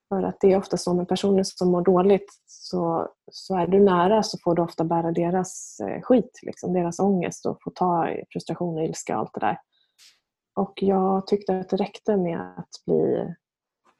För 0.08 0.22
att 0.22 0.36
det 0.40 0.52
är 0.52 0.58
ofta 0.58 0.76
så 0.76 0.94
med 0.94 1.08
personer 1.08 1.42
som 1.42 1.70
mår 1.70 1.82
dåligt 1.82 2.26
så, 2.46 3.08
så 3.30 3.56
är 3.56 3.66
du 3.66 3.80
nära 3.80 4.22
så 4.22 4.38
får 4.44 4.54
du 4.54 4.62
ofta 4.62 4.84
bära 4.84 5.12
deras 5.12 5.80
eh, 5.80 6.00
skit, 6.02 6.40
liksom, 6.42 6.72
deras 6.72 7.00
ångest 7.00 7.46
och 7.46 7.58
få 7.62 7.70
ta 7.70 8.08
frustration 8.32 8.78
och 8.78 8.84
ilska 8.84 9.14
och 9.14 9.20
allt 9.20 9.34
det 9.34 9.40
där. 9.40 9.58
Och 10.56 10.82
jag 10.82 11.26
tyckte 11.26 11.58
att 11.58 11.68
det 11.68 11.76
räckte 11.76 12.16
med 12.16 12.40
att 12.58 12.84
bli 12.86 13.34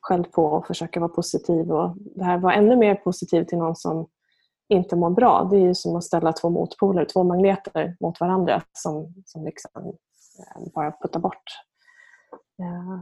skälld 0.01 0.33
på 0.33 0.45
och 0.45 0.67
försöka 0.67 1.01
vara 1.01 1.09
positiv. 1.09 1.73
Och 1.73 1.97
det 1.97 2.25
här 2.25 2.39
var 2.39 2.53
ännu 2.53 2.77
mer 2.77 2.95
positivt 2.95 3.49
till 3.49 3.59
någon 3.59 3.77
som 3.77 4.09
inte 4.69 4.97
mår 4.97 5.11
bra. 5.11 5.49
Det 5.51 5.57
är 5.57 5.61
ju 5.61 5.75
som 5.75 5.97
att 5.97 6.05
ställa 6.05 6.33
två 6.33 6.51
motpoler, 6.51 7.05
två 7.05 7.25
magneter 7.25 7.97
mot 8.01 8.21
varandra 8.21 8.63
som, 8.73 9.15
som 9.27 9.45
liksom 9.45 9.71
eh, 10.39 10.73
bara 10.75 10.93
puttar 11.03 11.21
bort. 11.21 11.43
Eh, 12.59 13.01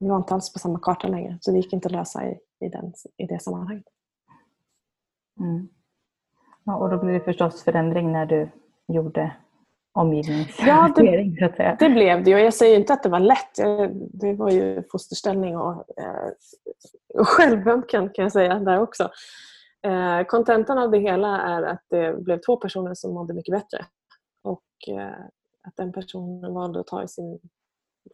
vi 0.00 0.08
var 0.08 0.16
inte 0.16 0.34
alls 0.34 0.52
på 0.52 0.58
samma 0.58 0.78
karta 0.78 1.08
längre 1.08 1.38
så 1.40 1.50
det 1.50 1.56
gick 1.56 1.72
inte 1.72 1.86
att 1.86 1.92
lösa 1.92 2.26
i, 2.26 2.38
i, 2.60 2.68
den, 2.68 2.92
i 3.16 3.26
det 3.26 3.42
sammanhanget. 3.42 3.84
Mm. 5.40 5.68
Ja, 6.64 6.76
och 6.76 6.90
då 6.90 6.98
blev 6.98 7.14
det 7.14 7.24
förstås 7.24 7.62
förändring 7.62 8.12
när 8.12 8.26
du 8.26 8.50
gjorde 8.88 9.36
omgivningshantering. 9.92 11.36
Ja, 11.40 11.48
det, 11.56 11.76
det 11.78 11.90
blev 11.90 12.24
det. 12.24 12.34
Och 12.34 12.40
jag 12.40 12.54
säger 12.54 12.78
inte 12.78 12.92
att 12.92 13.02
det 13.02 13.08
var 13.08 13.20
lätt. 13.20 13.54
Det 14.12 14.34
var 14.34 14.50
ju 14.50 14.82
fosterställning 14.90 15.56
och, 15.56 15.84
eh, 15.98 16.30
och 17.14 17.28
självömkan 17.28 18.10
kan 18.10 18.22
jag 18.22 18.32
säga 18.32 18.54
där 18.54 18.80
också. 18.80 19.10
Eh, 19.82 20.22
kontentan 20.24 20.78
av 20.78 20.90
det 20.90 20.98
hela 20.98 21.40
är 21.40 21.62
att 21.62 21.84
det 21.90 22.22
blev 22.22 22.40
två 22.40 22.56
personer 22.56 22.94
som 22.94 23.14
mådde 23.14 23.34
mycket 23.34 23.52
bättre. 23.52 23.86
Och 24.42 24.88
eh, 24.88 25.24
att 25.62 25.76
den 25.76 25.92
personen 25.92 26.54
valde 26.54 26.80
att 26.80 26.86
ta 26.86 27.02
i 27.02 27.08
sin, 27.08 27.38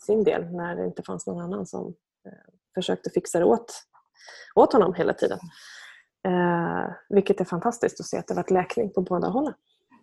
sin 0.00 0.24
del 0.24 0.52
när 0.52 0.76
det 0.76 0.86
inte 0.86 1.02
fanns 1.02 1.26
någon 1.26 1.40
annan 1.40 1.66
som 1.66 1.94
eh, 2.26 2.32
försökte 2.74 3.10
fixa 3.10 3.38
det 3.38 3.44
åt, 3.44 3.72
åt 4.54 4.72
honom 4.72 4.94
hela 4.94 5.12
tiden. 5.12 5.38
Eh, 6.26 6.90
vilket 7.08 7.40
är 7.40 7.44
fantastiskt 7.44 8.00
att 8.00 8.06
se 8.06 8.18
att 8.18 8.26
det 8.26 8.34
varit 8.34 8.50
läkning 8.50 8.90
på 8.90 9.00
båda 9.00 9.28
hållen. 9.28 9.54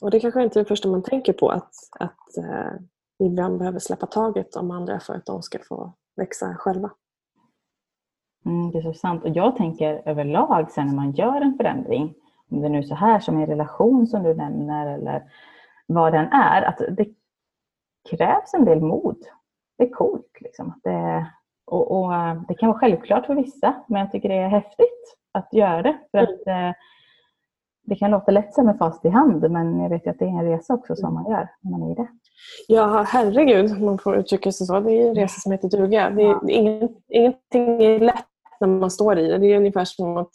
Och 0.01 0.11
det 0.11 0.19
kanske 0.19 0.43
inte 0.43 0.59
är 0.59 0.63
det 0.63 0.67
första 0.67 0.89
man 0.89 1.03
tänker 1.03 1.33
på 1.33 1.49
att, 1.49 1.71
att 1.99 2.37
eh, 2.37 2.73
ibland 3.19 3.57
behöver 3.59 3.79
släppa 3.79 4.05
taget 4.05 4.55
om 4.55 4.71
andra 4.71 4.99
för 4.99 5.13
att 5.13 5.25
de 5.25 5.41
ska 5.41 5.59
få 5.67 5.93
växa 6.15 6.55
själva. 6.55 6.91
Mm, 8.45 8.71
det 8.71 8.77
är 8.77 8.81
så 8.81 8.93
sant. 8.93 9.23
Och 9.23 9.29
jag 9.29 9.55
tänker 9.55 10.01
överlag 10.05 10.71
sen 10.71 10.87
när 10.87 10.95
man 10.95 11.11
gör 11.11 11.41
en 11.41 11.57
förändring, 11.57 12.15
om 12.51 12.61
det 12.61 12.69
nu 12.69 12.77
är 12.77 12.83
så 12.83 12.95
här 12.95 13.19
som 13.19 13.37
en 13.37 13.45
relation 13.45 14.07
som 14.07 14.23
du 14.23 14.33
nämner 14.33 14.87
eller 14.87 15.23
vad 15.87 16.13
den 16.13 16.25
är, 16.31 16.61
att 16.61 16.77
det 16.77 17.07
krävs 18.09 18.53
en 18.53 18.65
del 18.65 18.81
mod. 18.81 19.17
Det 19.77 19.83
är 19.83 19.89
coolt. 19.89 20.37
Liksom. 20.41 20.79
Det, 20.83 21.27
och, 21.65 21.91
och, 21.91 22.11
det 22.47 22.55
kan 22.55 22.69
vara 22.69 22.79
självklart 22.79 23.25
för 23.25 23.35
vissa, 23.35 23.73
men 23.87 24.01
jag 24.01 24.11
tycker 24.11 24.29
det 24.29 24.35
är 24.35 24.47
häftigt 24.47 25.17
att 25.31 25.53
göra 25.53 25.81
det. 25.81 25.97
För 26.11 26.17
mm. 26.17 26.33
att, 26.33 26.47
eh, 26.47 26.79
det 27.85 27.95
kan 27.95 28.11
låta 28.11 28.31
lätt 28.31 28.57
med 28.57 28.77
fast 28.77 29.05
i 29.05 29.09
hand 29.09 29.51
men 29.51 29.79
jag 29.79 29.89
vet 29.89 30.07
att 30.07 30.19
det 30.19 30.25
är 30.25 30.29
en 30.29 30.45
resa 30.45 30.73
också 30.73 30.95
som 30.95 31.13
man 31.13 31.31
gör 31.31 31.49
när 31.61 31.71
man 31.71 31.83
är 31.83 31.91
i 31.91 31.95
det. 31.95 32.07
Ja, 32.67 33.05
herregud, 33.07 33.81
man 33.81 33.97
får 33.97 34.17
uttrycka 34.17 34.51
sig 34.51 34.67
så. 34.67 34.79
Det 34.79 34.91
är 34.91 35.09
en 35.09 35.15
resa 35.15 35.39
som 35.39 35.51
heter 35.51 35.69
duga. 35.69 36.09
Det 36.09 36.21
är, 36.21 36.27
ja. 36.27 36.41
ingen, 36.49 36.89
ingenting 37.07 37.83
är 37.83 37.99
lätt 37.99 38.25
när 38.59 38.67
man 38.67 38.91
står 38.91 39.19
i 39.19 39.27
det. 39.27 39.37
Det 39.37 39.47
är 39.47 39.57
ungefär 39.57 39.85
som 39.85 40.17
att 40.17 40.27
eh, 40.27 40.33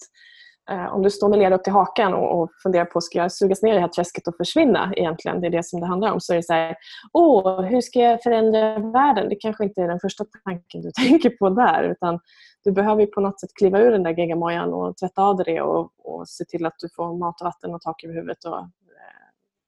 Eh, 0.70 0.94
om 0.94 1.02
du 1.02 1.10
står 1.10 1.28
med 1.28 1.38
led 1.38 1.52
upp 1.52 1.64
till 1.64 1.72
hakan 1.72 2.14
och, 2.14 2.40
och 2.42 2.50
funderar 2.62 2.84
på 2.84 3.00
ska 3.00 3.18
jag 3.18 3.32
sugas 3.32 3.62
ner 3.62 3.72
i 3.72 3.74
det 3.74 3.80
här 3.80 3.88
träsket 3.88 4.28
och 4.28 4.36
försvinna 4.36 4.92
egentligen, 4.96 5.40
det 5.40 5.46
är 5.46 5.50
det 5.50 5.62
som 5.62 5.80
det 5.80 5.86
handlar 5.86 6.12
om, 6.12 6.20
så 6.20 6.32
är 6.32 6.36
det 6.36 6.42
så 6.42 6.52
här, 6.52 6.76
åh, 7.12 7.62
hur 7.62 7.80
ska 7.80 7.98
jag 7.98 8.22
förändra 8.22 8.78
världen? 8.78 9.28
Det 9.28 9.36
kanske 9.36 9.64
inte 9.64 9.82
är 9.82 9.88
den 9.88 10.00
första 10.00 10.24
tanken 10.44 10.82
du 10.82 10.90
tänker 11.08 11.30
på 11.30 11.50
där, 11.50 11.82
utan 11.82 12.20
du 12.64 12.72
behöver 12.72 13.06
på 13.06 13.20
något 13.20 13.40
sätt 13.40 13.50
kliva 13.54 13.80
ur 13.80 13.90
den 13.90 14.02
där 14.02 14.18
geggamojan 14.18 14.72
och 14.72 14.96
tvätta 14.96 15.22
av 15.22 15.36
dig 15.36 15.54
det 15.54 15.60
och, 15.60 15.92
och 15.98 16.28
se 16.28 16.44
till 16.44 16.66
att 16.66 16.74
du 16.78 16.88
får 16.96 17.18
mat 17.18 17.40
och 17.40 17.44
vatten 17.44 17.74
och 17.74 17.80
tak 17.80 18.04
över 18.04 18.14
huvudet 18.14 18.44
och 18.44 18.58
eh, 18.58 18.66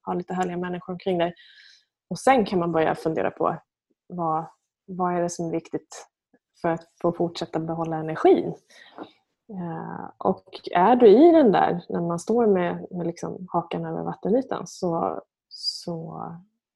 ha 0.06 0.14
lite 0.14 0.34
härliga 0.34 0.56
människor 0.56 0.92
omkring 0.92 1.18
dig. 1.18 1.34
Och 2.10 2.18
sen 2.18 2.44
kan 2.44 2.58
man 2.58 2.72
börja 2.72 2.94
fundera 2.94 3.30
på 3.30 3.56
vad, 4.06 4.44
vad 4.86 5.16
är 5.16 5.22
det 5.22 5.30
som 5.30 5.46
är 5.46 5.50
viktigt 5.50 6.06
för 6.60 6.68
att 6.68 6.84
få 7.02 7.12
fortsätta 7.12 7.58
behålla 7.58 7.96
energin. 7.96 8.54
Uh, 9.50 10.10
och 10.18 10.44
är 10.72 10.96
du 10.96 11.08
i 11.08 11.32
den 11.32 11.52
där, 11.52 11.84
när 11.88 12.00
man 12.00 12.18
står 12.18 12.46
med, 12.46 12.86
med 12.90 13.06
liksom 13.06 13.46
hakan 13.52 13.84
över 13.84 14.02
vattenytan, 14.02 14.66
så, 14.66 15.20
så 15.48 16.22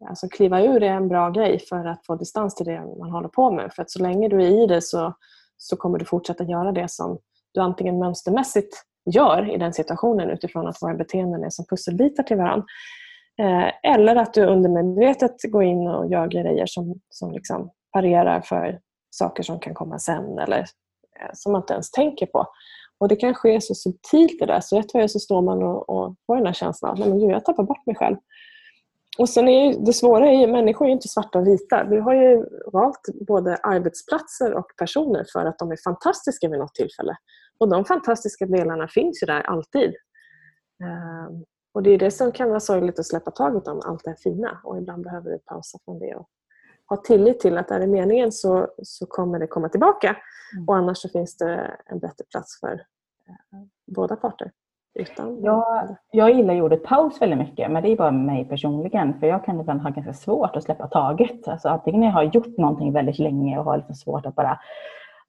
alltså 0.09 0.29
kliva 0.29 0.63
ur 0.63 0.83
är 0.83 0.93
en 0.93 1.09
bra 1.09 1.31
grej 1.31 1.59
för 1.59 1.85
att 1.85 2.07
få 2.07 2.17
distans 2.17 2.55
till 2.55 2.67
det 2.67 2.81
man 2.99 3.11
håller 3.11 3.29
på 3.29 3.51
med. 3.51 3.73
För 3.73 3.83
att 3.83 3.91
så 3.91 4.03
länge 4.03 4.29
du 4.29 4.43
är 4.43 4.65
i 4.65 4.67
det 4.67 4.83
så 4.83 5.15
så 5.57 5.77
kommer 5.77 5.99
du 5.99 6.05
fortsätta 6.05 6.45
göra 6.45 6.73
det 6.73 6.91
som 6.91 7.19
du 7.53 7.61
antingen 7.61 7.99
mönstermässigt 7.99 8.85
gör 9.11 9.55
i 9.55 9.59
den 9.59 9.73
situationen 9.73 10.31
utifrån 10.31 10.67
att 10.67 10.83
våra 10.83 10.95
beteenden 10.95 11.45
är 11.45 11.51
som 11.51 11.65
pusselbitar 11.65 12.23
till 12.23 12.37
varandra. 12.37 12.67
Eh, 13.39 13.93
eller 13.93 14.17
att 14.17 14.35
du 14.35 14.47
undermedvetet 14.47 15.53
går 15.53 15.65
in 15.65 15.89
och 15.89 16.11
gör 16.11 16.27
grejer 16.29 16.67
som, 16.67 17.01
som 17.09 17.33
liksom 17.33 17.71
parerar 17.93 18.41
för 18.41 18.81
saker 19.11 19.43
som 19.43 19.59
kan 19.59 19.75
komma 19.75 19.99
sen 19.99 20.39
eller 20.39 20.65
Eh, 21.21 21.31
som 21.35 21.53
man 21.53 21.63
inte 21.63 21.73
ens 21.73 21.91
tänker 21.91 22.27
på. 22.27 22.47
Och 22.99 23.09
Det 23.09 23.17
kan 23.17 23.35
ske 23.35 23.61
så 23.61 23.75
subtilt 23.75 24.39
det 24.39 24.47
där, 24.47 24.61
så 24.61 24.79
rätt 24.79 24.95
vad 24.95 25.03
det 25.03 25.09
så 25.09 25.19
står 25.19 25.43
man 25.43 25.63
och, 25.63 25.89
och 25.91 26.15
får 26.27 26.37
den 26.37 26.47
här 26.47 26.53
känslan 26.53 27.03
att 27.03 27.23
jag 27.23 27.45
tappar 27.45 27.63
bort 27.63 27.87
mig 27.87 27.97
själv. 27.97 28.17
Och 29.19 29.29
sen 29.29 29.49
är 29.49 29.67
ju, 29.67 29.79
det 29.85 29.93
svåra 29.93 30.29
är 30.29 30.41
ju, 30.41 30.47
människor 30.47 30.87
är 30.87 30.91
inte 30.91 31.09
svarta 31.09 31.39
och 31.39 31.47
vita. 31.47 31.85
Vi 31.85 31.97
har 32.01 32.15
ju 32.15 32.45
valt 32.73 33.01
både 33.27 33.57
arbetsplatser 33.57 34.55
och 34.55 34.67
personer 34.79 35.27
för 35.33 35.45
att 35.45 35.59
de 35.59 35.73
är 35.73 35.77
fantastiska 35.85 36.49
vid 36.49 36.59
något 36.59 36.75
tillfälle. 36.75 37.17
Och 37.59 37.69
de 37.69 37.85
fantastiska 37.85 38.47
delarna 38.47 38.89
finns 38.89 39.23
ju 39.23 39.27
där 39.27 39.41
alltid. 39.41 39.95
Ehm, 40.83 41.45
och 41.75 41.83
det 41.83 41.91
är 41.91 41.99
det 41.99 42.11
som 42.11 42.33
kan 42.33 42.49
vara 42.49 42.61
sorgligt 42.61 42.99
att 42.99 43.07
släppa 43.07 43.31
taget 43.31 43.69
om 43.69 43.81
allt 43.85 44.05
det 44.05 44.17
fina 44.23 44.61
och 44.65 44.79
ibland 44.79 45.05
behöver 45.05 45.31
vi 45.31 45.39
pausa 45.39 45.79
från 45.85 45.99
det 45.99 46.15
och 46.15 46.29
ha 46.89 46.97
tillit 46.97 47.41
till 47.41 47.59
att 47.59 47.71
är 47.71 47.81
det 47.81 47.87
meningen 47.87 48.33
så, 48.33 48.69
så 48.83 49.07
kommer 49.07 49.39
det 49.39 49.47
komma 49.47 49.69
tillbaka 49.69 50.17
mm. 50.55 50.69
och 50.69 50.77
annars 50.77 50.99
så 50.99 51.09
finns 51.09 51.37
det 51.37 51.77
en 51.87 51.99
bättre 51.99 52.25
plats 52.31 52.61
för 52.61 52.73
eh, 52.73 53.59
båda 53.87 54.17
parter. 54.17 54.51
Utan 54.99 55.43
jag, 55.43 55.97
jag 56.11 56.33
gillar 56.33 56.63
ordet 56.63 56.83
paus 56.83 57.23
väldigt 57.23 57.39
mycket, 57.39 57.71
men 57.71 57.83
det 57.83 57.89
är 57.89 57.97
bara 57.97 58.11
mig 58.11 58.45
personligen. 58.45 59.21
För 59.21 59.27
jag 59.27 59.45
kan 59.45 59.61
ibland 59.61 59.81
ha 59.81 59.91
ganska 59.91 60.13
svårt 60.13 60.57
att 60.57 60.65
släppa 60.65 60.89
taget. 60.89 61.49
Alltså 61.49 61.69
antingen 61.69 62.01
när 62.01 62.07
jag 62.07 62.15
har 62.15 62.23
gjort 62.23 62.59
någonting 62.59 62.93
väldigt 62.93 63.19
länge 63.19 63.59
och 63.59 63.65
har 63.65 63.77
lite 63.77 63.95
svårt 63.95 64.27
att 64.27 64.35
bara 64.35 64.61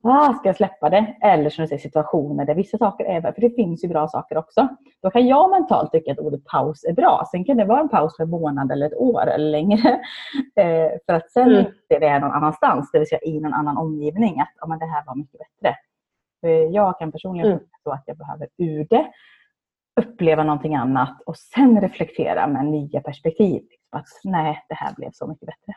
ah, 0.10 0.34
ska 0.34 0.50
jag 0.50 0.56
släppa 0.56 0.90
det? 0.90 1.16
Eller 1.22 1.50
som 1.50 1.62
du 1.62 1.68
säger 1.68 1.82
situationer 1.82 2.46
där 2.46 2.56
vissa 2.56 2.78
saker 2.78 3.06
är 3.06 3.22
för 3.22 3.42
det 3.42 3.56
finns 3.56 3.84
ju 3.84 3.88
bra 3.88 4.08
saker 4.08 4.38
också. 4.38 4.68
Då 5.02 5.10
kan 5.12 5.28
jag 5.28 5.50
mentalt 5.50 5.92
tycka 5.92 6.12
att 6.12 6.20
ordet 6.20 6.46
paus 6.46 6.84
är 6.84 6.94
bra. 6.94 7.24
Sen 7.32 7.46
kan 7.46 7.58
det 7.58 7.66
vara 7.66 7.80
en 7.80 7.90
paus 7.90 8.16
för 8.16 8.24
en 8.24 8.30
månad 8.30 8.72
eller 8.72 8.86
ett 8.86 8.98
år 8.98 9.28
eller 9.28 9.52
längre. 9.52 10.02
Eh, 10.56 10.92
för 11.06 11.14
att 11.14 11.32
sen 11.32 11.52
mm. 11.52 11.72
det 11.90 12.06
är 12.06 12.20
någon 12.20 12.32
annanstans, 12.32 12.92
det 12.92 13.00
vill 13.00 13.08
säga 13.08 13.22
i 13.22 13.40
någon 13.40 13.54
annan 13.54 13.78
omgivning, 13.78 14.40
att 14.40 14.50
ah, 14.60 14.68
men 14.68 14.80
det 14.80 14.86
här 14.86 15.04
var 15.06 15.16
mycket 15.16 15.40
bättre. 15.40 15.78
För 16.42 16.48
jag 16.74 17.00
kan 17.00 17.12
personligen 17.12 17.52
mm. 17.52 17.64
så 17.84 17.92
att 17.92 18.04
jag 18.06 18.18
behöver 18.18 18.48
ur 18.58 18.88
det 18.90 19.12
uppleva 20.02 20.44
någonting 20.44 20.76
annat 20.76 21.22
och 21.26 21.38
sen 21.38 21.82
reflektera 21.82 22.48
med 22.48 22.66
nya 22.66 23.02
perspektiv. 23.02 23.64
Att 23.90 24.08
nej, 24.24 24.66
det 24.70 24.76
här 24.76 24.94
blev 24.96 25.12
så 25.14 25.28
mycket 25.28 25.46
bättre. 25.46 25.76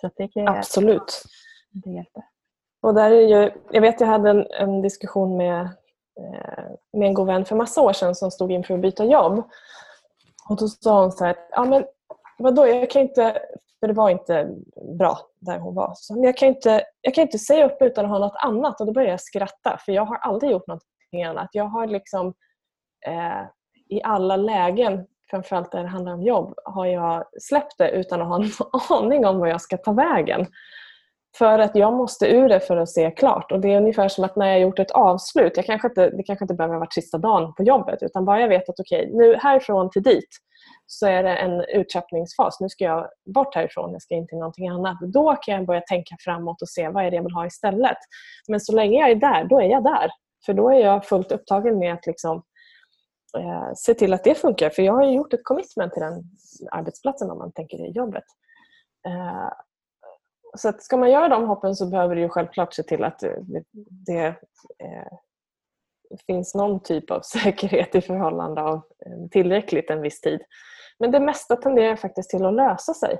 Så 0.00 0.10
det 0.16 0.36
är, 0.36 0.48
Absolut. 0.48 1.22
Det 1.70 1.90
hjälper. 1.90 2.22
Och 2.80 2.94
där 2.94 3.10
är 3.10 3.28
ju, 3.28 3.50
jag 3.70 3.80
vet 3.80 4.00
jag 4.00 4.08
hade 4.08 4.30
en, 4.30 4.46
en 4.50 4.82
diskussion 4.82 5.36
med, 5.36 5.60
eh, 6.20 6.64
med 6.92 7.08
en 7.08 7.14
god 7.14 7.26
vän 7.26 7.44
för 7.44 7.56
massa 7.56 7.82
år 7.82 7.92
sedan 7.92 8.14
som 8.14 8.30
stod 8.30 8.52
inför 8.52 8.74
att 8.74 8.80
byta 8.80 9.04
jobb. 9.04 9.38
Och 10.48 10.56
Då 10.56 10.68
sa 10.68 11.00
hon 11.02 11.12
så 11.12 11.24
här, 11.24 11.36
ja, 11.50 11.64
men 11.64 11.84
vadå, 12.38 12.66
jag 12.66 12.90
kan 12.90 13.02
inte, 13.02 13.38
för 13.80 13.88
det 13.88 13.94
var 13.94 14.10
inte 14.10 14.54
bra 14.98 15.18
där 15.40 15.58
hon 15.58 15.74
var. 15.74 15.92
Så, 15.96 16.14
men 16.14 16.24
jag, 16.24 16.36
kan 16.36 16.48
inte, 16.48 16.82
jag 17.00 17.14
kan 17.14 17.22
inte 17.22 17.38
säga 17.38 17.66
upp 17.66 17.82
utan 17.82 18.04
att 18.04 18.10
ha 18.10 18.18
något 18.18 18.36
annat. 18.44 18.80
Och 18.80 18.86
Då 18.86 18.92
började 18.92 19.12
jag 19.12 19.20
skratta 19.20 19.78
för 19.84 19.92
jag 19.92 20.04
har 20.04 20.16
aldrig 20.16 20.52
gjort 20.52 20.66
någonting 20.66 21.24
annat. 21.24 21.48
Jag 21.52 21.64
har 21.64 21.86
liksom 21.86 22.34
eh, 23.06 23.42
i 23.88 24.02
alla 24.02 24.36
lägen, 24.36 25.06
framförallt 25.30 25.72
när 25.72 25.82
det 25.82 25.88
handlar 25.88 26.12
om 26.12 26.22
jobb, 26.22 26.54
har 26.64 26.86
jag 26.86 27.24
släppt 27.40 27.78
det 27.78 27.90
utan 27.90 28.22
att 28.22 28.28
ha 28.28 28.36
en 28.36 28.50
aning 29.04 29.26
om 29.26 29.38
vad 29.38 29.48
jag 29.48 29.60
ska 29.60 29.76
ta 29.76 29.92
vägen. 29.92 30.46
För 31.38 31.58
att 31.58 31.76
jag 31.76 31.92
måste 31.92 32.26
ur 32.26 32.48
det 32.48 32.60
för 32.60 32.76
att 32.76 32.88
se 32.88 33.10
klart. 33.10 33.52
Och 33.52 33.60
Det 33.60 33.72
är 33.72 33.80
ungefär 33.80 34.08
som 34.08 34.24
att 34.24 34.36
när 34.36 34.46
jag 34.46 34.60
gjort 34.60 34.78
ett 34.78 34.90
avslut, 34.90 35.56
jag 35.56 35.66
kanske 35.66 35.88
inte, 35.88 36.10
det 36.10 36.22
kanske 36.22 36.44
inte 36.44 36.54
behöver 36.54 36.76
vara 36.76 36.90
sista 36.90 37.18
dagen 37.18 37.54
på 37.54 37.62
jobbet, 37.62 38.02
utan 38.02 38.24
bara 38.24 38.40
jag 38.40 38.48
vet 38.48 38.68
att 38.68 38.80
okej, 38.80 39.06
okay, 39.06 39.16
nu 39.16 39.36
härifrån 39.36 39.90
till 39.90 40.02
dit 40.02 40.28
så 40.86 41.06
är 41.06 41.22
det 41.22 41.36
en 41.36 41.60
uttrappningsfas. 41.60 42.60
Nu 42.60 42.68
ska 42.68 42.84
jag 42.84 43.08
bort 43.34 43.54
härifrån, 43.54 43.92
jag 43.92 44.02
ska 44.02 44.14
in 44.14 44.26
till 44.26 44.38
någonting 44.38 44.68
annat. 44.68 44.96
Då 45.00 45.36
kan 45.36 45.54
jag 45.54 45.66
börja 45.66 45.80
tänka 45.80 46.16
framåt 46.20 46.62
och 46.62 46.68
se 46.68 46.88
vad 46.88 47.04
är 47.04 47.10
det 47.10 47.16
jag 47.16 47.22
vill 47.22 47.34
ha 47.34 47.46
istället. 47.46 47.98
Men 48.48 48.60
så 48.60 48.74
länge 48.74 49.00
jag 49.00 49.10
är 49.10 49.14
där, 49.14 49.44
då 49.44 49.60
är 49.60 49.68
jag 49.68 49.84
där. 49.84 50.10
För 50.46 50.52
då 50.52 50.70
är 50.70 50.80
jag 50.80 51.04
fullt 51.04 51.32
upptagen 51.32 51.78
med 51.78 51.94
att 51.94 52.06
liksom, 52.06 52.42
eh, 53.38 53.72
se 53.74 53.94
till 53.94 54.12
att 54.12 54.24
det 54.24 54.34
funkar. 54.34 54.70
För 54.70 54.82
jag 54.82 54.92
har 54.92 55.04
gjort 55.04 55.32
ett 55.32 55.44
commitment 55.44 55.92
till 55.92 56.02
den 56.02 56.24
arbetsplatsen 56.70 57.30
om 57.30 57.38
man 57.38 57.52
tänker 57.52 57.86
i 57.86 57.90
jobbet. 57.90 58.24
Eh, 59.06 59.52
så 60.56 60.68
att 60.68 60.82
ska 60.82 60.96
man 60.96 61.10
göra 61.10 61.28
de 61.28 61.44
hoppen 61.44 61.76
så 61.76 61.86
behöver 61.86 62.16
du 62.16 62.28
självklart 62.28 62.74
se 62.74 62.82
till 62.82 63.04
att 63.04 63.18
det, 63.18 63.64
det 64.06 64.26
eh, 64.78 65.18
finns 66.26 66.54
någon 66.54 66.80
typ 66.80 67.10
av 67.10 67.20
säkerhet 67.24 67.94
i 67.94 68.00
förhållande 68.00 68.62
av 68.62 68.74
eh, 68.76 69.28
tillräckligt 69.30 69.90
en 69.90 70.02
viss 70.02 70.20
tid. 70.20 70.40
Men 70.98 71.10
det 71.10 71.20
mesta 71.20 71.56
tenderar 71.56 71.96
faktiskt 71.96 72.30
till 72.30 72.46
att 72.46 72.54
lösa 72.54 72.94
sig. 72.94 73.18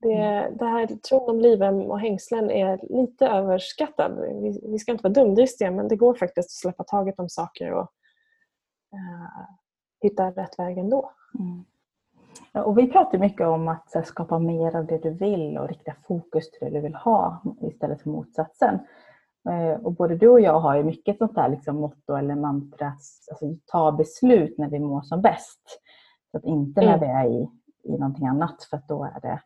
Det, 0.00 0.14
mm. 0.14 0.56
det 0.56 0.64
här 0.64 0.86
tron 0.86 1.30
om 1.30 1.40
livrem 1.40 1.80
och 1.80 2.00
hängslen 2.00 2.50
är 2.50 2.78
lite 2.82 3.26
överskattad. 3.26 4.18
Vi, 4.42 4.60
vi 4.62 4.78
ska 4.78 4.92
inte 4.92 5.02
vara 5.02 5.12
dumdristiga 5.12 5.70
men 5.70 5.88
det 5.88 5.96
går 5.96 6.14
faktiskt 6.14 6.46
att 6.46 6.52
släppa 6.52 6.84
taget 6.84 7.18
om 7.18 7.28
saker 7.28 7.72
och 7.72 7.92
uh, 8.94 9.46
hitta 10.00 10.30
rätt 10.30 10.58
väg 10.58 10.78
ändå. 10.78 11.12
Mm. 11.38 11.64
Och 12.52 12.78
vi 12.78 12.86
pratar 12.86 13.18
mycket 13.18 13.46
om 13.46 13.68
att 13.68 13.90
här, 13.94 14.02
skapa 14.02 14.38
mer 14.38 14.76
av 14.76 14.86
det 14.86 14.98
du 14.98 15.10
vill 15.10 15.58
och 15.58 15.68
rikta 15.68 15.92
fokus 16.08 16.50
till 16.50 16.60
det 16.60 16.70
du 16.70 16.80
vill 16.80 16.94
ha 16.94 17.42
istället 17.60 18.02
för 18.02 18.10
motsatsen. 18.10 18.78
Uh, 19.48 19.84
och 19.84 19.92
både 19.92 20.16
du 20.16 20.28
och 20.28 20.40
jag 20.40 20.60
har 20.60 20.76
ju 20.76 20.84
mycket 20.84 21.18
sånt 21.18 21.34
där 21.34 21.48
liksom, 21.48 21.76
motto 21.76 22.14
eller 22.14 22.34
mantra, 22.34 22.86
alltså, 23.30 23.46
ta 23.66 23.92
beslut 23.92 24.58
när 24.58 24.68
vi 24.68 24.78
mår 24.78 25.02
som 25.02 25.22
bäst. 25.22 25.80
Så 26.30 26.36
att 26.36 26.44
inte 26.44 26.80
när 26.80 26.94
mm. 26.96 27.00
vi 27.00 27.06
är 27.06 27.24
i, 27.24 27.48
i 27.84 27.98
någonting 27.98 28.26
annat 28.26 28.62
för 28.70 28.80
då 28.88 29.04
är 29.04 29.20
det 29.20 29.40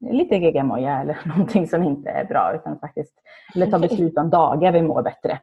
lite 0.00 0.36
geggamoja 0.36 1.00
eller 1.00 1.18
någonting 1.26 1.68
som 1.68 1.82
inte 1.82 2.10
är 2.10 2.24
bra. 2.24 2.52
Utan 2.54 2.78
faktiskt, 2.78 3.14
eller 3.54 3.70
ta 3.70 3.78
beslut 3.88 4.18
om 4.18 4.30
dagar 4.30 4.72
vi 4.72 4.82
mår 4.82 5.02
bättre. 5.02 5.38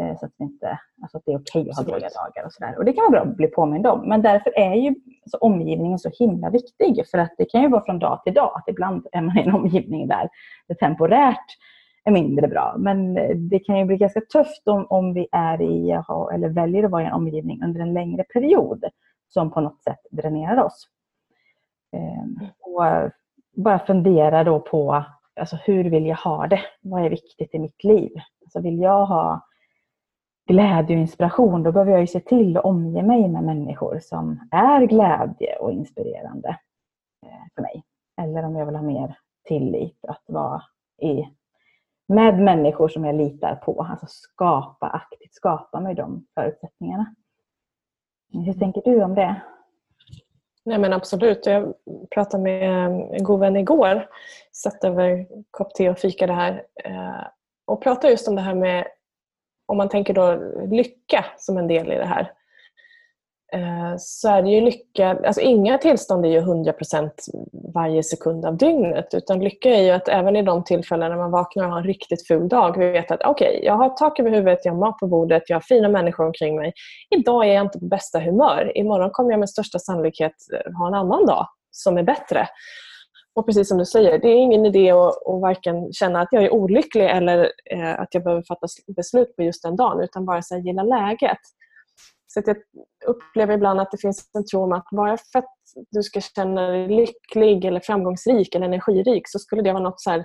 Eh, 0.00 0.18
så 0.18 0.26
att, 0.26 0.32
inte, 0.40 0.78
alltså 1.02 1.18
att 1.18 1.22
det 1.26 1.32
är 1.32 1.38
okej 1.38 1.62
okay 1.62 1.70
att 1.70 1.76
ha 1.76 1.84
dåliga 1.84 2.08
dagar 2.08 2.46
och 2.46 2.52
sådär. 2.52 2.78
Och 2.78 2.84
det 2.84 2.92
kan 2.92 3.02
vara 3.02 3.10
bra 3.10 3.30
att 3.30 3.36
bli 3.36 3.46
påmind 3.46 3.86
om. 3.86 4.08
Men 4.08 4.22
därför 4.22 4.58
är 4.58 4.74
ju 4.74 4.94
alltså, 5.22 5.36
omgivningen 5.40 5.98
så 5.98 6.10
himla 6.18 6.50
viktig. 6.50 7.04
För 7.10 7.18
att 7.18 7.34
det 7.38 7.44
kan 7.44 7.62
ju 7.62 7.68
vara 7.68 7.84
från 7.84 7.98
dag 7.98 8.20
till 8.24 8.34
dag. 8.34 8.52
Att 8.54 8.68
ibland 8.68 9.06
är 9.12 9.20
man 9.20 9.38
i 9.38 9.42
en 9.42 9.54
omgivning 9.60 10.08
där 10.08 10.28
det 10.68 10.74
temporärt 10.74 11.46
är 12.04 12.12
mindre 12.12 12.48
bra. 12.48 12.74
Men 12.78 13.14
det 13.48 13.58
kan 13.58 13.78
ju 13.78 13.84
bli 13.84 13.96
ganska 13.96 14.20
tufft 14.20 14.68
om, 14.68 14.86
om 14.90 15.14
vi 15.14 15.28
är 15.32 15.62
i, 15.62 15.90
eller 16.34 16.48
väljer 16.48 16.84
att 16.84 16.90
vara 16.90 17.02
i 17.02 17.06
en 17.06 17.12
omgivning 17.12 17.62
under 17.62 17.80
en 17.80 17.94
längre 17.94 18.24
period 18.24 18.84
som 19.28 19.50
på 19.50 19.60
något 19.60 19.82
sätt 19.82 20.00
dränerar 20.10 20.64
oss. 20.64 20.88
Ehm, 21.92 22.38
och 22.60 23.10
bara 23.56 23.78
fundera 23.78 24.44
då 24.44 24.60
på 24.60 25.04
alltså, 25.40 25.56
hur 25.56 25.84
vill 25.84 26.06
jag 26.06 26.16
ha 26.16 26.46
det? 26.46 26.60
Vad 26.80 27.04
är 27.04 27.10
viktigt 27.10 27.54
i 27.54 27.58
mitt 27.58 27.84
liv? 27.84 28.12
Alltså, 28.44 28.60
vill 28.60 28.78
jag 28.78 29.06
ha 29.06 29.45
glädje 30.46 30.96
och 30.96 31.00
inspiration, 31.00 31.62
då 31.62 31.72
behöver 31.72 31.92
jag 31.92 32.08
se 32.08 32.20
till 32.20 32.56
att 32.56 32.64
omge 32.64 33.02
mig 33.02 33.28
med 33.28 33.44
människor 33.44 33.98
som 34.02 34.40
är 34.50 34.86
glädje 34.86 35.56
och 35.56 35.72
inspirerande 35.72 36.48
eh, 37.26 37.44
för 37.54 37.62
mig. 37.62 37.84
Eller 38.20 38.42
om 38.42 38.56
jag 38.56 38.66
vill 38.66 38.74
ha 38.74 38.82
mer 38.82 39.18
tillit, 39.44 40.04
att 40.08 40.22
vara 40.26 40.62
i, 41.02 41.28
med 42.08 42.38
människor 42.38 42.88
som 42.88 43.04
jag 43.04 43.14
litar 43.14 43.54
på. 43.54 43.86
Alltså 43.90 44.06
skapa 44.08 44.86
aktivt, 44.86 45.34
skapa 45.34 45.80
mig 45.80 45.94
de 45.94 46.26
förutsättningarna. 46.34 47.14
Hur 48.32 48.52
tänker 48.52 48.82
du 48.84 49.02
om 49.02 49.14
det? 49.14 49.42
Nej 50.64 50.78
men 50.78 50.92
Absolut. 50.92 51.46
Jag 51.46 51.74
pratade 52.10 52.42
med 52.42 52.86
en 52.86 53.24
god 53.24 53.40
vän 53.40 53.56
igår. 53.56 54.08
Satt 54.52 54.84
över 54.84 55.26
kopp 55.50 55.74
te 55.74 55.90
och 55.90 55.98
fikade 55.98 56.32
här. 56.32 56.62
Eh, 56.84 57.26
och 57.64 57.82
pratade 57.82 58.10
just 58.10 58.28
om 58.28 58.36
det 58.36 58.42
här 58.42 58.54
med 58.54 58.86
om 59.66 59.76
man 59.76 59.88
tänker 59.88 60.14
då 60.14 60.38
lycka 60.70 61.24
som 61.38 61.56
en 61.56 61.68
del 61.68 61.92
i 61.92 61.96
det 61.96 62.06
här. 62.06 62.32
Eh, 63.52 63.94
så 63.98 64.28
är 64.28 64.42
det 64.42 64.50
ju 64.50 64.60
lycka, 64.60 65.18
alltså 65.26 65.40
inga 65.40 65.78
tillstånd 65.78 66.26
är 66.26 66.30
ju 66.30 66.40
100% 66.40 67.10
varje 67.74 68.02
sekund 68.02 68.46
av 68.46 68.56
dygnet 68.56 69.14
utan 69.14 69.40
lycka 69.40 69.68
är 69.68 69.82
ju 69.82 69.90
att 69.90 70.08
även 70.08 70.36
i 70.36 70.42
de 70.42 70.64
tillfällen 70.64 71.10
när 71.10 71.18
man 71.18 71.30
vaknar 71.30 71.64
och 71.64 71.70
har 71.70 71.78
en 71.78 71.84
riktigt 71.84 72.26
ful 72.26 72.48
dag 72.48 72.78
vet 72.78 73.10
att 73.10 73.20
okej, 73.24 73.48
okay, 73.48 73.66
jag 73.66 73.74
har 73.74 73.88
tak 73.88 74.20
över 74.20 74.30
huvudet, 74.30 74.64
jag 74.64 74.72
har 74.72 74.80
mat 74.80 74.98
på 74.98 75.06
bordet, 75.06 75.42
jag 75.46 75.56
har 75.56 75.60
fina 75.60 75.88
människor 75.88 76.26
omkring 76.26 76.56
mig. 76.56 76.72
Idag 77.10 77.48
är 77.48 77.52
jag 77.52 77.64
inte 77.64 77.78
på 77.78 77.86
bästa 77.86 78.20
humör. 78.20 78.72
Imorgon 78.74 79.10
kommer 79.10 79.30
jag 79.30 79.40
med 79.40 79.50
största 79.50 79.78
sannolikhet 79.78 80.34
eh, 80.54 80.72
ha 80.72 80.86
en 80.86 80.94
annan 80.94 81.26
dag 81.26 81.46
som 81.70 81.98
är 81.98 82.02
bättre. 82.02 82.48
Och 83.36 83.46
precis 83.46 83.68
som 83.68 83.78
du 83.78 83.84
säger, 83.84 84.18
det 84.18 84.28
är 84.28 84.34
ingen 84.34 84.66
idé 84.66 84.90
att, 84.90 85.26
att 85.26 85.40
varken 85.40 85.92
känna 85.92 86.20
att 86.20 86.28
jag 86.30 86.44
är 86.44 86.52
olycklig 86.52 87.06
eller 87.06 87.52
eh, 87.70 88.00
att 88.00 88.08
jag 88.14 88.24
behöver 88.24 88.42
fatta 88.48 88.66
beslut 88.96 89.36
på 89.36 89.42
just 89.42 89.62
den 89.62 89.76
dagen 89.76 90.00
utan 90.00 90.24
bara 90.24 90.42
så 90.42 90.54
här, 90.54 90.62
gilla 90.62 90.82
läget. 90.82 91.38
Så 92.26 92.42
jag 92.46 92.56
upplever 93.06 93.54
ibland 93.54 93.80
att 93.80 93.90
det 93.90 93.98
finns 93.98 94.30
en 94.34 94.46
tro 94.46 94.62
om 94.62 94.72
att 94.72 94.86
bara 94.90 95.16
för 95.32 95.38
att 95.38 95.54
du 95.90 96.02
ska 96.02 96.20
känna 96.20 96.68
dig 96.68 96.88
lycklig 96.88 97.64
eller 97.64 97.80
framgångsrik 97.80 98.54
eller 98.54 98.66
energirik 98.66 99.28
så 99.28 99.38
skulle 99.38 99.62
det 99.62 99.72
vara 99.72 99.82
något 99.82 100.00
så 100.00 100.10
här 100.10 100.24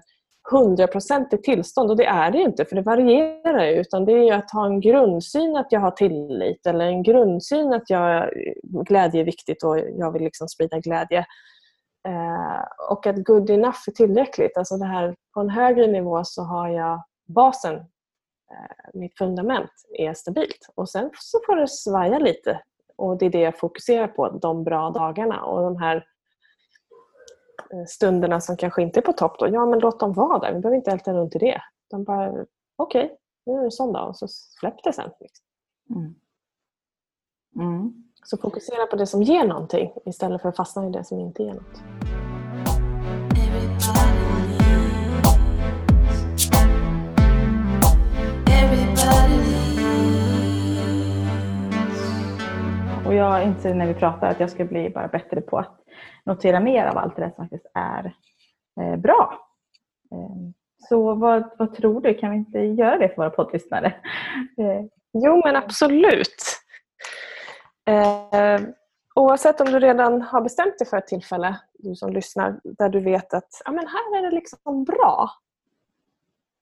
hundraprocentigt 0.52 1.43
tillstånd 1.43 1.91
och 1.91 1.97
det 1.97 2.06
är 2.06 2.32
det 2.32 2.41
inte 2.41 2.65
för 2.65 2.76
det 2.76 2.82
varierar 2.82 3.65
ju 3.65 3.74
utan 3.74 4.06
det 4.06 4.12
är 4.12 4.34
att 4.34 4.52
ha 4.52 4.65
en 4.65 4.82
grundsyn 4.82 5.56
att 5.56 5.67
jag 5.69 5.80
har 5.80 5.91
tillit 5.91 6.67
eller 6.67 6.86
en 6.86 7.04
grundsyn 7.04 7.74
att 7.74 7.89
jag, 7.89 8.17
eh, 8.17 8.84
glädje 8.88 9.21
är 9.21 9.26
viktigt 9.26 9.63
och 9.63 9.80
jag 9.80 10.12
vill 10.12 10.24
liksom 10.24 10.47
sprida 10.47 10.80
glädje. 10.80 11.26
Eh, 12.07 12.63
och 12.89 13.07
att 13.07 13.23
good 13.23 13.49
enough 13.49 13.79
är 13.87 13.91
tillräckligt. 13.91 14.57
Alltså 14.57 14.77
det 14.77 14.85
här, 14.85 15.15
på 15.33 15.39
en 15.39 15.49
högre 15.49 15.87
nivå 15.87 16.23
så 16.23 16.43
har 16.43 16.69
jag 16.69 17.03
basen, 17.27 17.75
eh, 17.75 18.89
mitt 18.93 19.17
fundament 19.17 19.71
är 19.97 20.13
stabilt. 20.13 20.69
Och 20.75 20.89
sen 20.89 21.11
så 21.13 21.39
får 21.45 21.55
det 21.55 21.67
svaja 21.67 22.19
lite. 22.19 22.61
Och 22.95 23.17
det 23.17 23.25
är 23.25 23.29
det 23.29 23.41
jag 23.41 23.59
fokuserar 23.59 24.07
på, 24.07 24.29
de 24.29 24.63
bra 24.63 24.89
dagarna. 24.89 25.43
Och 25.43 25.61
de 25.61 25.77
här 25.77 25.95
eh, 27.73 27.85
stunderna 27.87 28.41
som 28.41 28.57
kanske 28.57 28.81
inte 28.81 28.99
är 28.99 29.01
på 29.01 29.13
topp, 29.13 29.39
då, 29.39 29.47
ja 29.47 29.65
men 29.65 29.79
låt 29.79 29.99
dem 29.99 30.13
vara 30.13 30.39
där. 30.39 30.53
Vi 30.53 30.59
behöver 30.59 30.77
inte 30.77 30.91
älta 30.91 31.13
runt 31.13 31.35
i 31.35 31.39
det. 31.39 31.61
De 31.89 32.03
bara, 32.03 32.45
okej, 32.75 33.05
okay, 33.05 33.17
nu 33.45 33.53
är 33.53 33.57
det 33.57 33.65
en 33.65 33.71
sån 33.71 33.93
dag 33.93 34.09
och 34.09 34.17
så 34.17 34.27
släpp 34.27 34.83
det 34.83 34.93
sen. 34.93 35.09
Liksom. 35.19 35.45
Mm. 35.89 36.15
Mm. 37.55 38.11
Så 38.23 38.38
fokusera 38.38 38.86
på 38.86 38.95
det 38.95 39.07
som 39.07 39.23
ger 39.23 39.45
någonting 39.45 39.91
istället 40.05 40.41
för 40.41 40.49
att 40.49 40.55
fastna 40.55 40.88
i 40.88 40.89
det 40.89 41.03
som 41.03 41.19
inte 41.19 41.43
ger 41.43 41.53
något. 41.53 41.81
Och 53.05 53.13
jag 53.13 53.43
inser 53.43 53.73
när 53.73 53.88
vi 53.88 53.93
pratar 53.93 54.27
att 54.27 54.39
jag 54.39 54.49
ska 54.49 54.65
bli 54.65 54.89
bara 54.89 55.07
bättre 55.07 55.41
på 55.41 55.57
att 55.57 55.79
notera 56.25 56.60
mer 56.60 56.86
av 56.86 56.97
allt 56.97 57.15
det 57.15 57.31
som 57.36 57.43
faktiskt 57.43 57.65
är 57.73 58.13
eh, 58.81 58.95
bra. 58.95 59.39
Eh, 60.12 60.51
så 60.89 61.15
vad, 61.15 61.49
vad 61.57 61.75
tror 61.75 62.01
du, 62.01 62.13
kan 62.13 62.31
vi 62.31 62.38
inte 62.38 62.60
göra 62.60 62.97
det 62.97 63.10
för 63.10 63.15
våra 63.15 63.29
poddlyssnare? 63.29 63.88
Eh. 64.57 64.86
Jo 65.13 65.41
men 65.45 65.55
absolut. 65.55 66.61
Eh, 67.86 68.62
oavsett 69.15 69.62
om 69.62 69.67
du 69.67 69.80
redan 69.80 70.22
har 70.22 70.41
bestämt 70.41 70.80
dig 70.80 70.88
för 70.88 70.98
ett 70.98 71.08
tillfälle, 71.08 71.60
du 71.74 71.96
som 71.96 72.13
lyssnar, 72.13 72.60
där 72.63 72.89
du 72.89 73.00
vet 73.00 73.34
att 73.34 73.62
ja, 73.65 73.72
men 73.72 73.88
här 73.88 74.17
är 74.17 74.30
det 74.30 74.36
liksom 74.36 74.84
bra. 74.84 75.30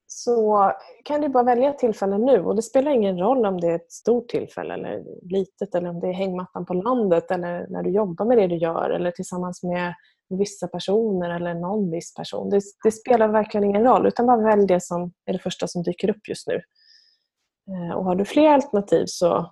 Så 0.08 0.72
kan 1.06 1.22
du 1.22 1.30
bara 1.30 1.44
välja 1.44 1.70
ett 1.70 1.78
tillfälle 1.78 2.18
nu 2.18 2.44
och 2.44 2.56
det 2.56 2.62
spelar 2.62 2.92
ingen 2.92 3.20
roll 3.20 3.46
om 3.46 3.62
det 3.62 3.68
är 3.68 3.76
ett 3.76 3.92
stort 3.92 4.28
tillfälle 4.28 4.74
eller 4.74 5.04
litet 5.32 5.76
eller 5.76 5.90
om 5.90 6.00
det 6.00 6.08
är 6.08 6.14
hängmattan 6.14 6.66
på 6.66 6.74
landet 6.74 7.32
eller 7.32 7.68
när 7.70 7.84
du 7.84 7.90
jobbar 7.90 8.26
med 8.26 8.38
det 8.38 8.48
du 8.48 8.58
gör 8.58 8.90
eller 8.90 9.12
tillsammans 9.12 9.64
med 9.64 9.94
vissa 10.30 10.68
personer 10.68 11.30
eller 11.30 11.54
någon 11.54 11.92
viss 11.92 12.14
person. 12.14 12.50
Det, 12.50 12.62
det 12.84 12.92
spelar 12.92 13.28
verkligen 13.28 13.64
ingen 13.64 13.84
roll 13.84 14.08
utan 14.08 14.26
bara 14.26 14.42
välj 14.42 14.68
det 14.68 14.84
som 14.84 15.12
är 15.26 15.34
det 15.34 15.40
första 15.40 15.68
som 15.68 15.84
dyker 15.84 16.10
upp 16.10 16.28
just 16.28 16.48
nu. 16.48 16.62
Ehm, 17.74 17.92
och 17.92 18.06
har 18.06 18.16
du 18.16 18.26
fler 18.26 18.50
alternativ 18.50 19.04
så 19.08 19.52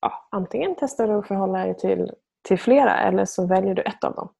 ja, 0.00 0.28
antingen 0.30 0.76
testar 0.78 1.08
du 1.08 1.14
att 1.14 1.28
förhålla 1.28 1.58
dig 1.58 1.76
till, 1.76 2.14
till 2.42 2.58
flera 2.58 2.96
eller 2.96 3.24
så 3.24 3.46
väljer 3.46 3.74
du 3.74 3.82
ett 3.82 4.04
av 4.04 4.14
dem. 4.14 4.34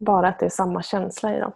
Bara 0.00 0.28
att 0.28 0.38
det 0.38 0.46
är 0.46 0.50
samma 0.50 0.82
känsla 0.82 1.36
i 1.36 1.40
dem. 1.40 1.52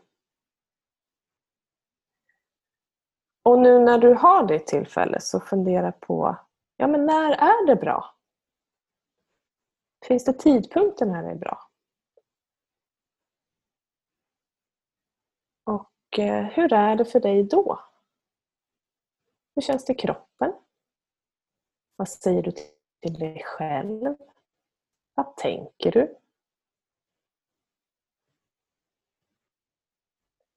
Och 3.45 3.59
nu 3.59 3.79
när 3.79 3.99
du 3.99 4.15
har 4.15 4.47
det 4.47 4.67
tillfälle 4.67 5.21
så 5.21 5.41
fundera 5.41 5.93
på 5.93 6.37
ja, 6.77 6.87
men 6.87 7.07
när 7.07 7.33
är 7.33 7.67
det 7.67 7.77
bra? 7.77 8.15
Finns 10.07 10.25
det 10.25 10.33
tidpunkter 10.33 11.07
när 11.07 11.23
det 11.23 11.31
är 11.31 11.35
bra? 11.35 11.59
Och 15.65 16.19
eh, 16.19 16.45
hur 16.45 16.73
är 16.73 16.97
det 16.97 17.05
för 17.05 17.21
dig 17.21 17.45
då? 17.45 17.81
Hur 19.55 19.63
känns 19.63 19.85
det 19.85 19.93
i 19.93 19.97
kroppen? 19.97 20.53
Vad 21.97 22.09
säger 22.09 22.43
du 22.43 22.53
till 23.01 23.15
dig 23.19 23.43
själv? 23.45 24.17
Vad 25.15 25.37
tänker 25.37 25.91
du? 25.93 26.17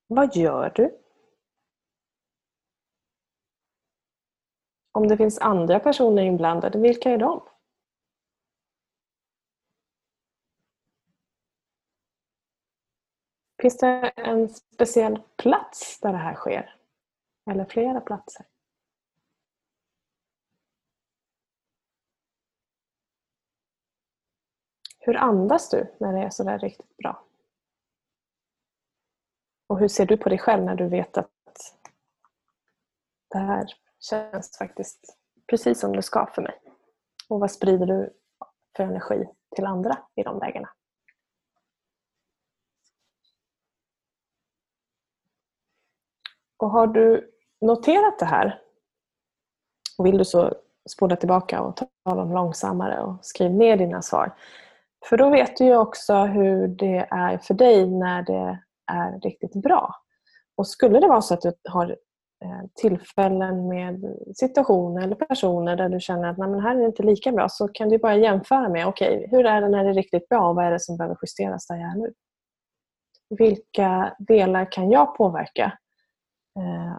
Vad 0.08 0.36
gör 0.36 0.70
du? 0.76 0.98
Om 4.92 5.08
det 5.08 5.18
finns 5.18 5.40
andra 5.40 5.80
personer 5.80 6.24
inblandade, 6.24 6.80
vilka 6.80 7.10
är 7.10 7.18
de? 7.18 7.42
Finns 13.62 13.78
det 13.78 14.14
en 14.16 14.50
speciell 14.50 15.22
plats 15.38 16.00
där 16.00 16.12
det 16.12 16.18
här 16.18 16.36
sker? 16.36 16.76
Eller 17.52 17.66
flera 17.66 18.02
platser? 18.02 18.46
Hur 25.06 25.18
andas 25.18 25.70
du 25.70 25.96
när 26.00 26.14
det 26.14 26.20
är 26.20 26.30
sådär 26.30 26.60
riktigt 26.60 26.98
bra? 26.98 27.24
Och 29.68 29.80
hur 29.80 29.88
ser 29.88 30.06
du 30.06 30.18
på 30.18 30.30
dig 30.30 30.38
själv 30.38 30.64
när 30.64 30.76
du 30.76 30.88
vet 30.88 31.18
att 31.18 31.32
det 33.32 33.38
här 33.38 33.66
känns 34.00 34.58
faktiskt 34.58 35.18
precis 35.48 35.80
som 35.80 35.96
det 35.96 36.02
ska 36.02 36.26
för 36.26 36.42
mig? 36.42 36.62
Och 37.30 37.40
vad 37.40 37.52
sprider 37.52 37.86
du 37.86 38.14
för 38.76 38.84
energi 38.84 39.26
till 39.56 39.66
andra 39.66 39.98
i 40.16 40.24
de 40.24 40.40
lägena? 40.40 40.70
Och 46.58 46.70
har 46.70 46.88
du 46.88 47.32
noterat 47.62 48.20
det 48.20 48.26
här 48.26 48.62
och 49.98 50.06
vill 50.06 50.18
du 50.18 50.26
så 50.26 50.54
spola 50.90 51.16
tillbaka 51.16 51.62
och 51.62 51.78
ta 51.78 52.16
dem 52.16 52.34
långsammare 52.34 53.02
och 53.02 53.26
skriv 53.26 53.52
ner 53.52 53.78
dina 53.78 54.02
svar. 54.02 54.36
För 55.10 55.18
då 55.18 55.30
vet 55.30 55.58
du 55.58 55.66
ju 55.66 55.78
också 55.78 56.14
hur 56.14 56.68
det 56.68 57.08
är 57.12 57.38
för 57.38 57.54
dig 57.54 57.90
när 57.90 58.24
det 58.24 58.60
är 58.92 59.20
riktigt 59.20 59.54
bra. 59.54 59.96
Och 60.58 60.68
skulle 60.68 61.00
det 61.00 61.08
vara 61.08 61.22
så 61.22 61.34
att 61.34 61.42
du 61.42 61.54
har 61.70 61.90
eh, 62.44 62.70
tillfällen 62.76 63.68
med 63.68 64.18
situationer 64.36 65.04
eller 65.04 65.16
personer 65.16 65.76
där 65.76 65.90
du 65.90 66.00
känner 66.00 66.30
att 66.30 66.38
Nej, 66.38 66.50
men 66.50 66.60
här 66.60 66.76
är 66.76 66.80
det 66.80 66.86
inte 66.86 67.04
lika 67.04 67.32
bra 67.32 67.50
så 67.50 67.68
kan 67.68 67.90
du 67.90 67.98
bara 67.98 68.16
jämföra 68.16 68.70
med 68.70 68.88
okej, 68.88 69.18
okay, 69.18 69.28
hur 69.32 69.46
är 69.46 69.62
det 69.62 69.70
när 69.70 69.84
det 69.84 69.90
är 69.90 69.94
riktigt 69.94 70.30
bra 70.30 70.50
och 70.50 70.56
vad 70.56 70.66
är 70.66 70.72
det 70.72 70.80
som 70.80 70.98
behöver 70.98 71.18
justeras 71.22 71.68
där 71.68 71.76
jag 71.76 71.92
är 71.92 71.96
nu? 71.96 72.14
Vilka 73.30 74.16
delar 74.20 74.72
kan 74.72 74.92
jag 74.92 75.18
påverka? 75.18 75.78
Eh, 76.60 76.98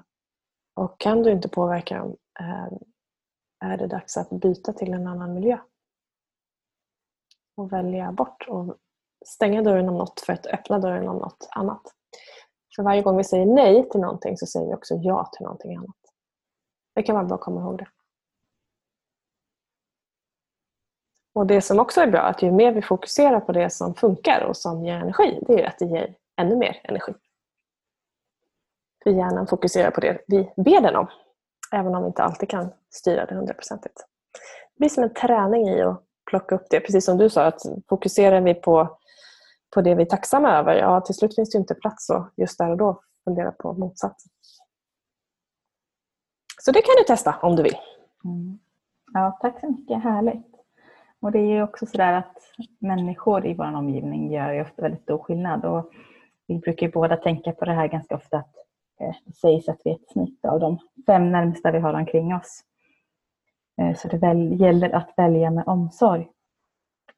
och 0.77 1.01
kan 1.01 1.23
du 1.23 1.31
inte 1.31 1.49
påverka 1.49 1.99
dem 1.99 2.17
eh, 2.41 2.67
är 3.65 3.77
det 3.77 3.87
dags 3.87 4.17
att 4.17 4.31
byta 4.31 4.73
till 4.73 4.93
en 4.93 5.07
annan 5.07 5.35
miljö. 5.35 5.59
Och 7.57 7.73
välja 7.73 8.13
bort 8.13 8.49
och 8.49 8.77
stänga 9.27 9.63
dörren 9.63 9.89
om 9.89 9.99
något 9.99 10.21
för 10.21 10.33
att 10.33 10.47
öppna 10.47 10.79
dörren 10.79 11.09
om 11.09 11.17
något 11.17 11.49
annat. 11.51 11.83
För 12.77 12.83
varje 12.83 13.03
gång 13.03 13.17
vi 13.17 13.25
säger 13.25 13.47
nej 13.47 13.89
till 13.89 14.01
någonting 14.01 14.37
så 14.37 14.47
säger 14.47 14.67
vi 14.67 14.75
också 14.75 14.95
ja 14.95 15.31
till 15.33 15.45
någonting 15.45 15.77
annat. 15.77 15.97
Det 16.95 17.03
kan 17.03 17.15
vara 17.15 17.25
bra 17.25 17.35
att 17.35 17.41
komma 17.41 17.61
ihåg 17.61 17.79
det. 17.79 17.89
Och 21.35 21.47
Det 21.47 21.61
som 21.61 21.79
också 21.79 22.01
är 22.01 22.07
bra, 22.07 22.21
att 22.21 22.43
ju 22.43 22.51
mer 22.51 22.73
vi 22.73 22.83
fokuserar 22.83 23.41
på 23.41 23.53
det 23.53 23.71
som 23.71 23.95
funkar 23.95 24.45
och 24.49 24.57
som 24.57 24.85
ger 24.85 24.95
energi, 24.95 25.39
det 25.47 25.63
är 25.63 25.69
att 25.69 25.79
det 25.79 25.85
ger 25.85 26.15
ännu 26.37 26.57
mer 26.57 26.81
energi. 26.85 27.13
För 29.03 29.11
hjärnan 29.11 29.47
fokuserar 29.47 29.91
på 29.91 30.01
det 30.01 30.25
vi 30.27 30.53
ber 30.57 30.81
den 30.81 30.97
om. 30.97 31.07
Även 31.73 31.95
om 31.95 32.03
vi 32.03 32.07
inte 32.07 32.23
alltid 32.23 32.49
kan 32.49 32.69
styra 32.91 33.27
det 33.27 33.35
hundraprocentigt. 33.35 33.97
Det 34.75 34.79
blir 34.79 34.89
som 34.89 35.03
en 35.03 35.15
träning 35.15 35.69
i 35.69 35.83
att 35.83 36.06
plocka 36.27 36.55
upp 36.55 36.67
det. 36.71 36.81
Precis 36.81 37.05
som 37.05 37.19
du 37.19 37.31
sa, 37.31 37.45
att 37.45 37.61
fokuserar 37.89 38.41
vi 38.41 38.55
på, 38.55 38.99
på 39.75 39.81
det 39.81 39.95
vi 39.95 40.03
är 40.03 40.07
tacksamma 40.07 40.59
över, 40.59 40.75
ja 40.75 41.01
till 41.01 41.15
slut 41.15 41.35
finns 41.35 41.51
det 41.51 41.59
inte 41.59 41.75
plats 41.75 42.11
att 42.11 42.33
just 42.37 42.59
där 42.59 42.71
och 42.71 42.77
då 42.77 43.01
fundera 43.25 43.53
på 43.53 43.73
motsatsen. 43.73 44.33
Så 46.63 46.73
det 46.73 46.83
kan 46.83 46.95
du 46.99 47.05
testa 47.05 47.37
om 47.43 47.57
du 47.57 47.63
vill. 47.63 47.77
Mm. 48.25 48.59
Ja, 49.13 49.39
tack 49.41 49.61
så 49.61 49.67
mycket. 49.71 50.03
Härligt. 50.03 50.47
Och 51.21 51.33
det 51.33 51.39
är 51.39 51.47
ju 51.47 51.63
också 51.63 51.87
sådär 51.87 52.13
att 52.13 52.37
människor 52.79 53.47
i 53.47 53.55
vår 53.55 53.75
omgivning 53.75 54.33
gör 54.33 54.53
ju 54.53 54.63
ofta 54.63 54.83
väldigt 54.83 55.03
stor 55.03 55.19
skillnad. 55.19 55.65
Och 55.65 55.91
vi 56.47 56.59
brukar 56.59 56.87
ju 56.87 56.93
båda 56.93 57.17
tänka 57.17 57.53
på 57.53 57.65
det 57.65 57.73
här 57.73 57.87
ganska 57.87 58.15
ofta 58.15 58.39
att 58.39 58.55
eh, 59.01 59.15
det 59.25 59.33
sägs 59.33 59.69
att 59.69 59.81
vi 59.85 59.91
är 59.91 59.95
ett 59.95 60.11
snitt 60.11 60.45
av 60.45 60.61
de 60.61 60.79
fem 61.07 61.33
närmsta 61.33 61.71
vi 61.71 61.79
har 61.79 61.95
omkring 61.95 62.35
oss. 62.35 62.63
Eh, 63.81 63.95
så 63.97 64.09
det 64.09 64.19
väl, 64.19 64.61
gäller 64.61 64.91
att 64.91 65.15
välja 65.17 65.51
med 65.51 65.65
omsorg. 65.67 66.29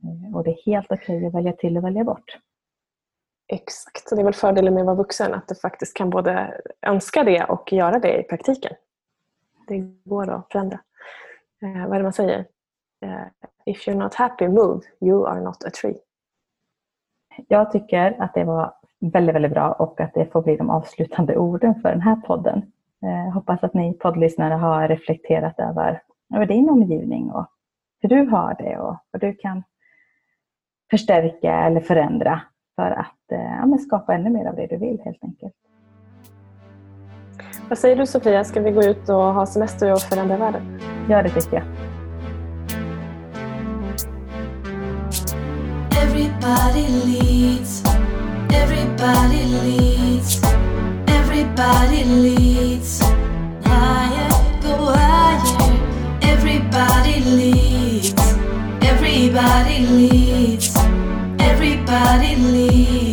Eh, 0.03 0.37
och 0.37 0.45
det 0.45 0.51
är 0.51 0.67
helt 0.67 0.93
okej 0.93 1.17
okay 1.17 1.27
att 1.27 1.35
välja 1.35 1.53
till 1.53 1.77
och 1.77 1.85
välja 1.85 2.05
bort. 2.05 2.39
Exakt, 3.53 4.11
och 4.11 4.17
det 4.17 4.23
är 4.23 4.25
väl 4.25 4.35
fördelen 4.35 4.75
med 4.75 4.81
att 4.81 4.87
vara 4.87 4.97
vuxen 4.97 5.35
att 5.35 5.49
du 5.49 5.55
faktiskt 5.55 5.97
kan 5.97 6.11
både 6.11 6.61
önska 6.83 7.25
det 7.25 7.45
och 7.45 7.73
göra 7.73 7.99
det 7.99 8.21
i 8.21 8.23
praktiken. 8.23 8.73
Det 9.69 9.79
går 10.05 10.31
att 10.31 10.53
förändra. 10.53 10.81
Eh, 11.63 11.87
vad 11.87 11.93
är 11.93 11.99
det 11.99 12.03
man 12.03 12.13
säger? 12.13 12.47
Eh, 13.01 13.23
if 13.67 13.89
you're 13.89 13.95
not 13.95 14.15
happy, 14.15 14.49
move. 14.49 14.81
You 15.01 15.27
are 15.27 15.41
not 15.41 15.65
a 15.65 15.71
tree. 15.83 15.99
Jag 17.49 17.73
tycker 17.73 18.23
att 18.23 18.35
det 18.35 18.45
var 18.45 18.75
väldigt, 19.01 19.35
väldigt 19.35 19.53
bra 19.53 19.73
och 19.73 20.01
att 20.01 20.15
det 20.15 20.33
får 20.33 20.43
bli 20.43 20.57
de 20.57 20.71
avslutande 20.71 21.37
orden 21.37 21.75
för 21.83 21.89
den 21.89 22.01
här 22.01 22.17
podden. 22.17 22.73
Eh, 23.03 23.33
hoppas 23.35 23.65
att 23.65 23.75
ni 23.75 23.93
poddlyssnare 23.93 24.55
har 24.55 24.89
reflekterat 24.89 25.61
över, 25.61 26.03
över 26.35 26.47
din 26.47 26.71
omgivning 26.71 27.31
och 27.31 27.47
hur 28.01 28.09
du 28.09 28.31
har 28.31 28.55
det 28.59 28.79
och 28.79 28.97
vad 29.11 29.21
du 29.21 29.35
kan 29.35 29.63
förstärka 30.91 31.53
eller 31.53 31.81
förändra 31.81 32.41
för 32.77 32.91
att 32.91 33.33
eh, 33.33 33.71
ja, 33.71 33.79
skapa 33.79 34.15
ännu 34.15 34.31
mer 34.31 34.47
av 34.47 34.57
det 34.57 34.67
du 34.67 34.77
vill 34.77 35.01
helt 35.05 35.25
enkelt. 35.25 35.55
Vad 37.69 37.79
säger 37.79 37.97
du 37.97 38.07
Sofia, 38.07 38.45
ska 38.45 38.61
vi 38.61 38.71
gå 38.71 38.83
ut 38.83 39.09
och 39.09 39.35
ha 39.35 39.47
semester 39.47 39.93
och 39.93 40.01
förändra 40.01 40.37
världen? 40.37 40.81
Ja, 41.09 41.23
det 41.23 41.31
tycker 41.31 41.57
jag. 41.57 41.65
Everybody 46.03 46.89
leads 47.07 47.99
Everybody 48.99 49.45
leads, 49.45 50.41
everybody 51.07 52.05
leads. 52.05 52.68
Everybody 59.39 59.87
leads, 59.87 60.77
everybody 61.39 62.35
leads. 62.35 63.08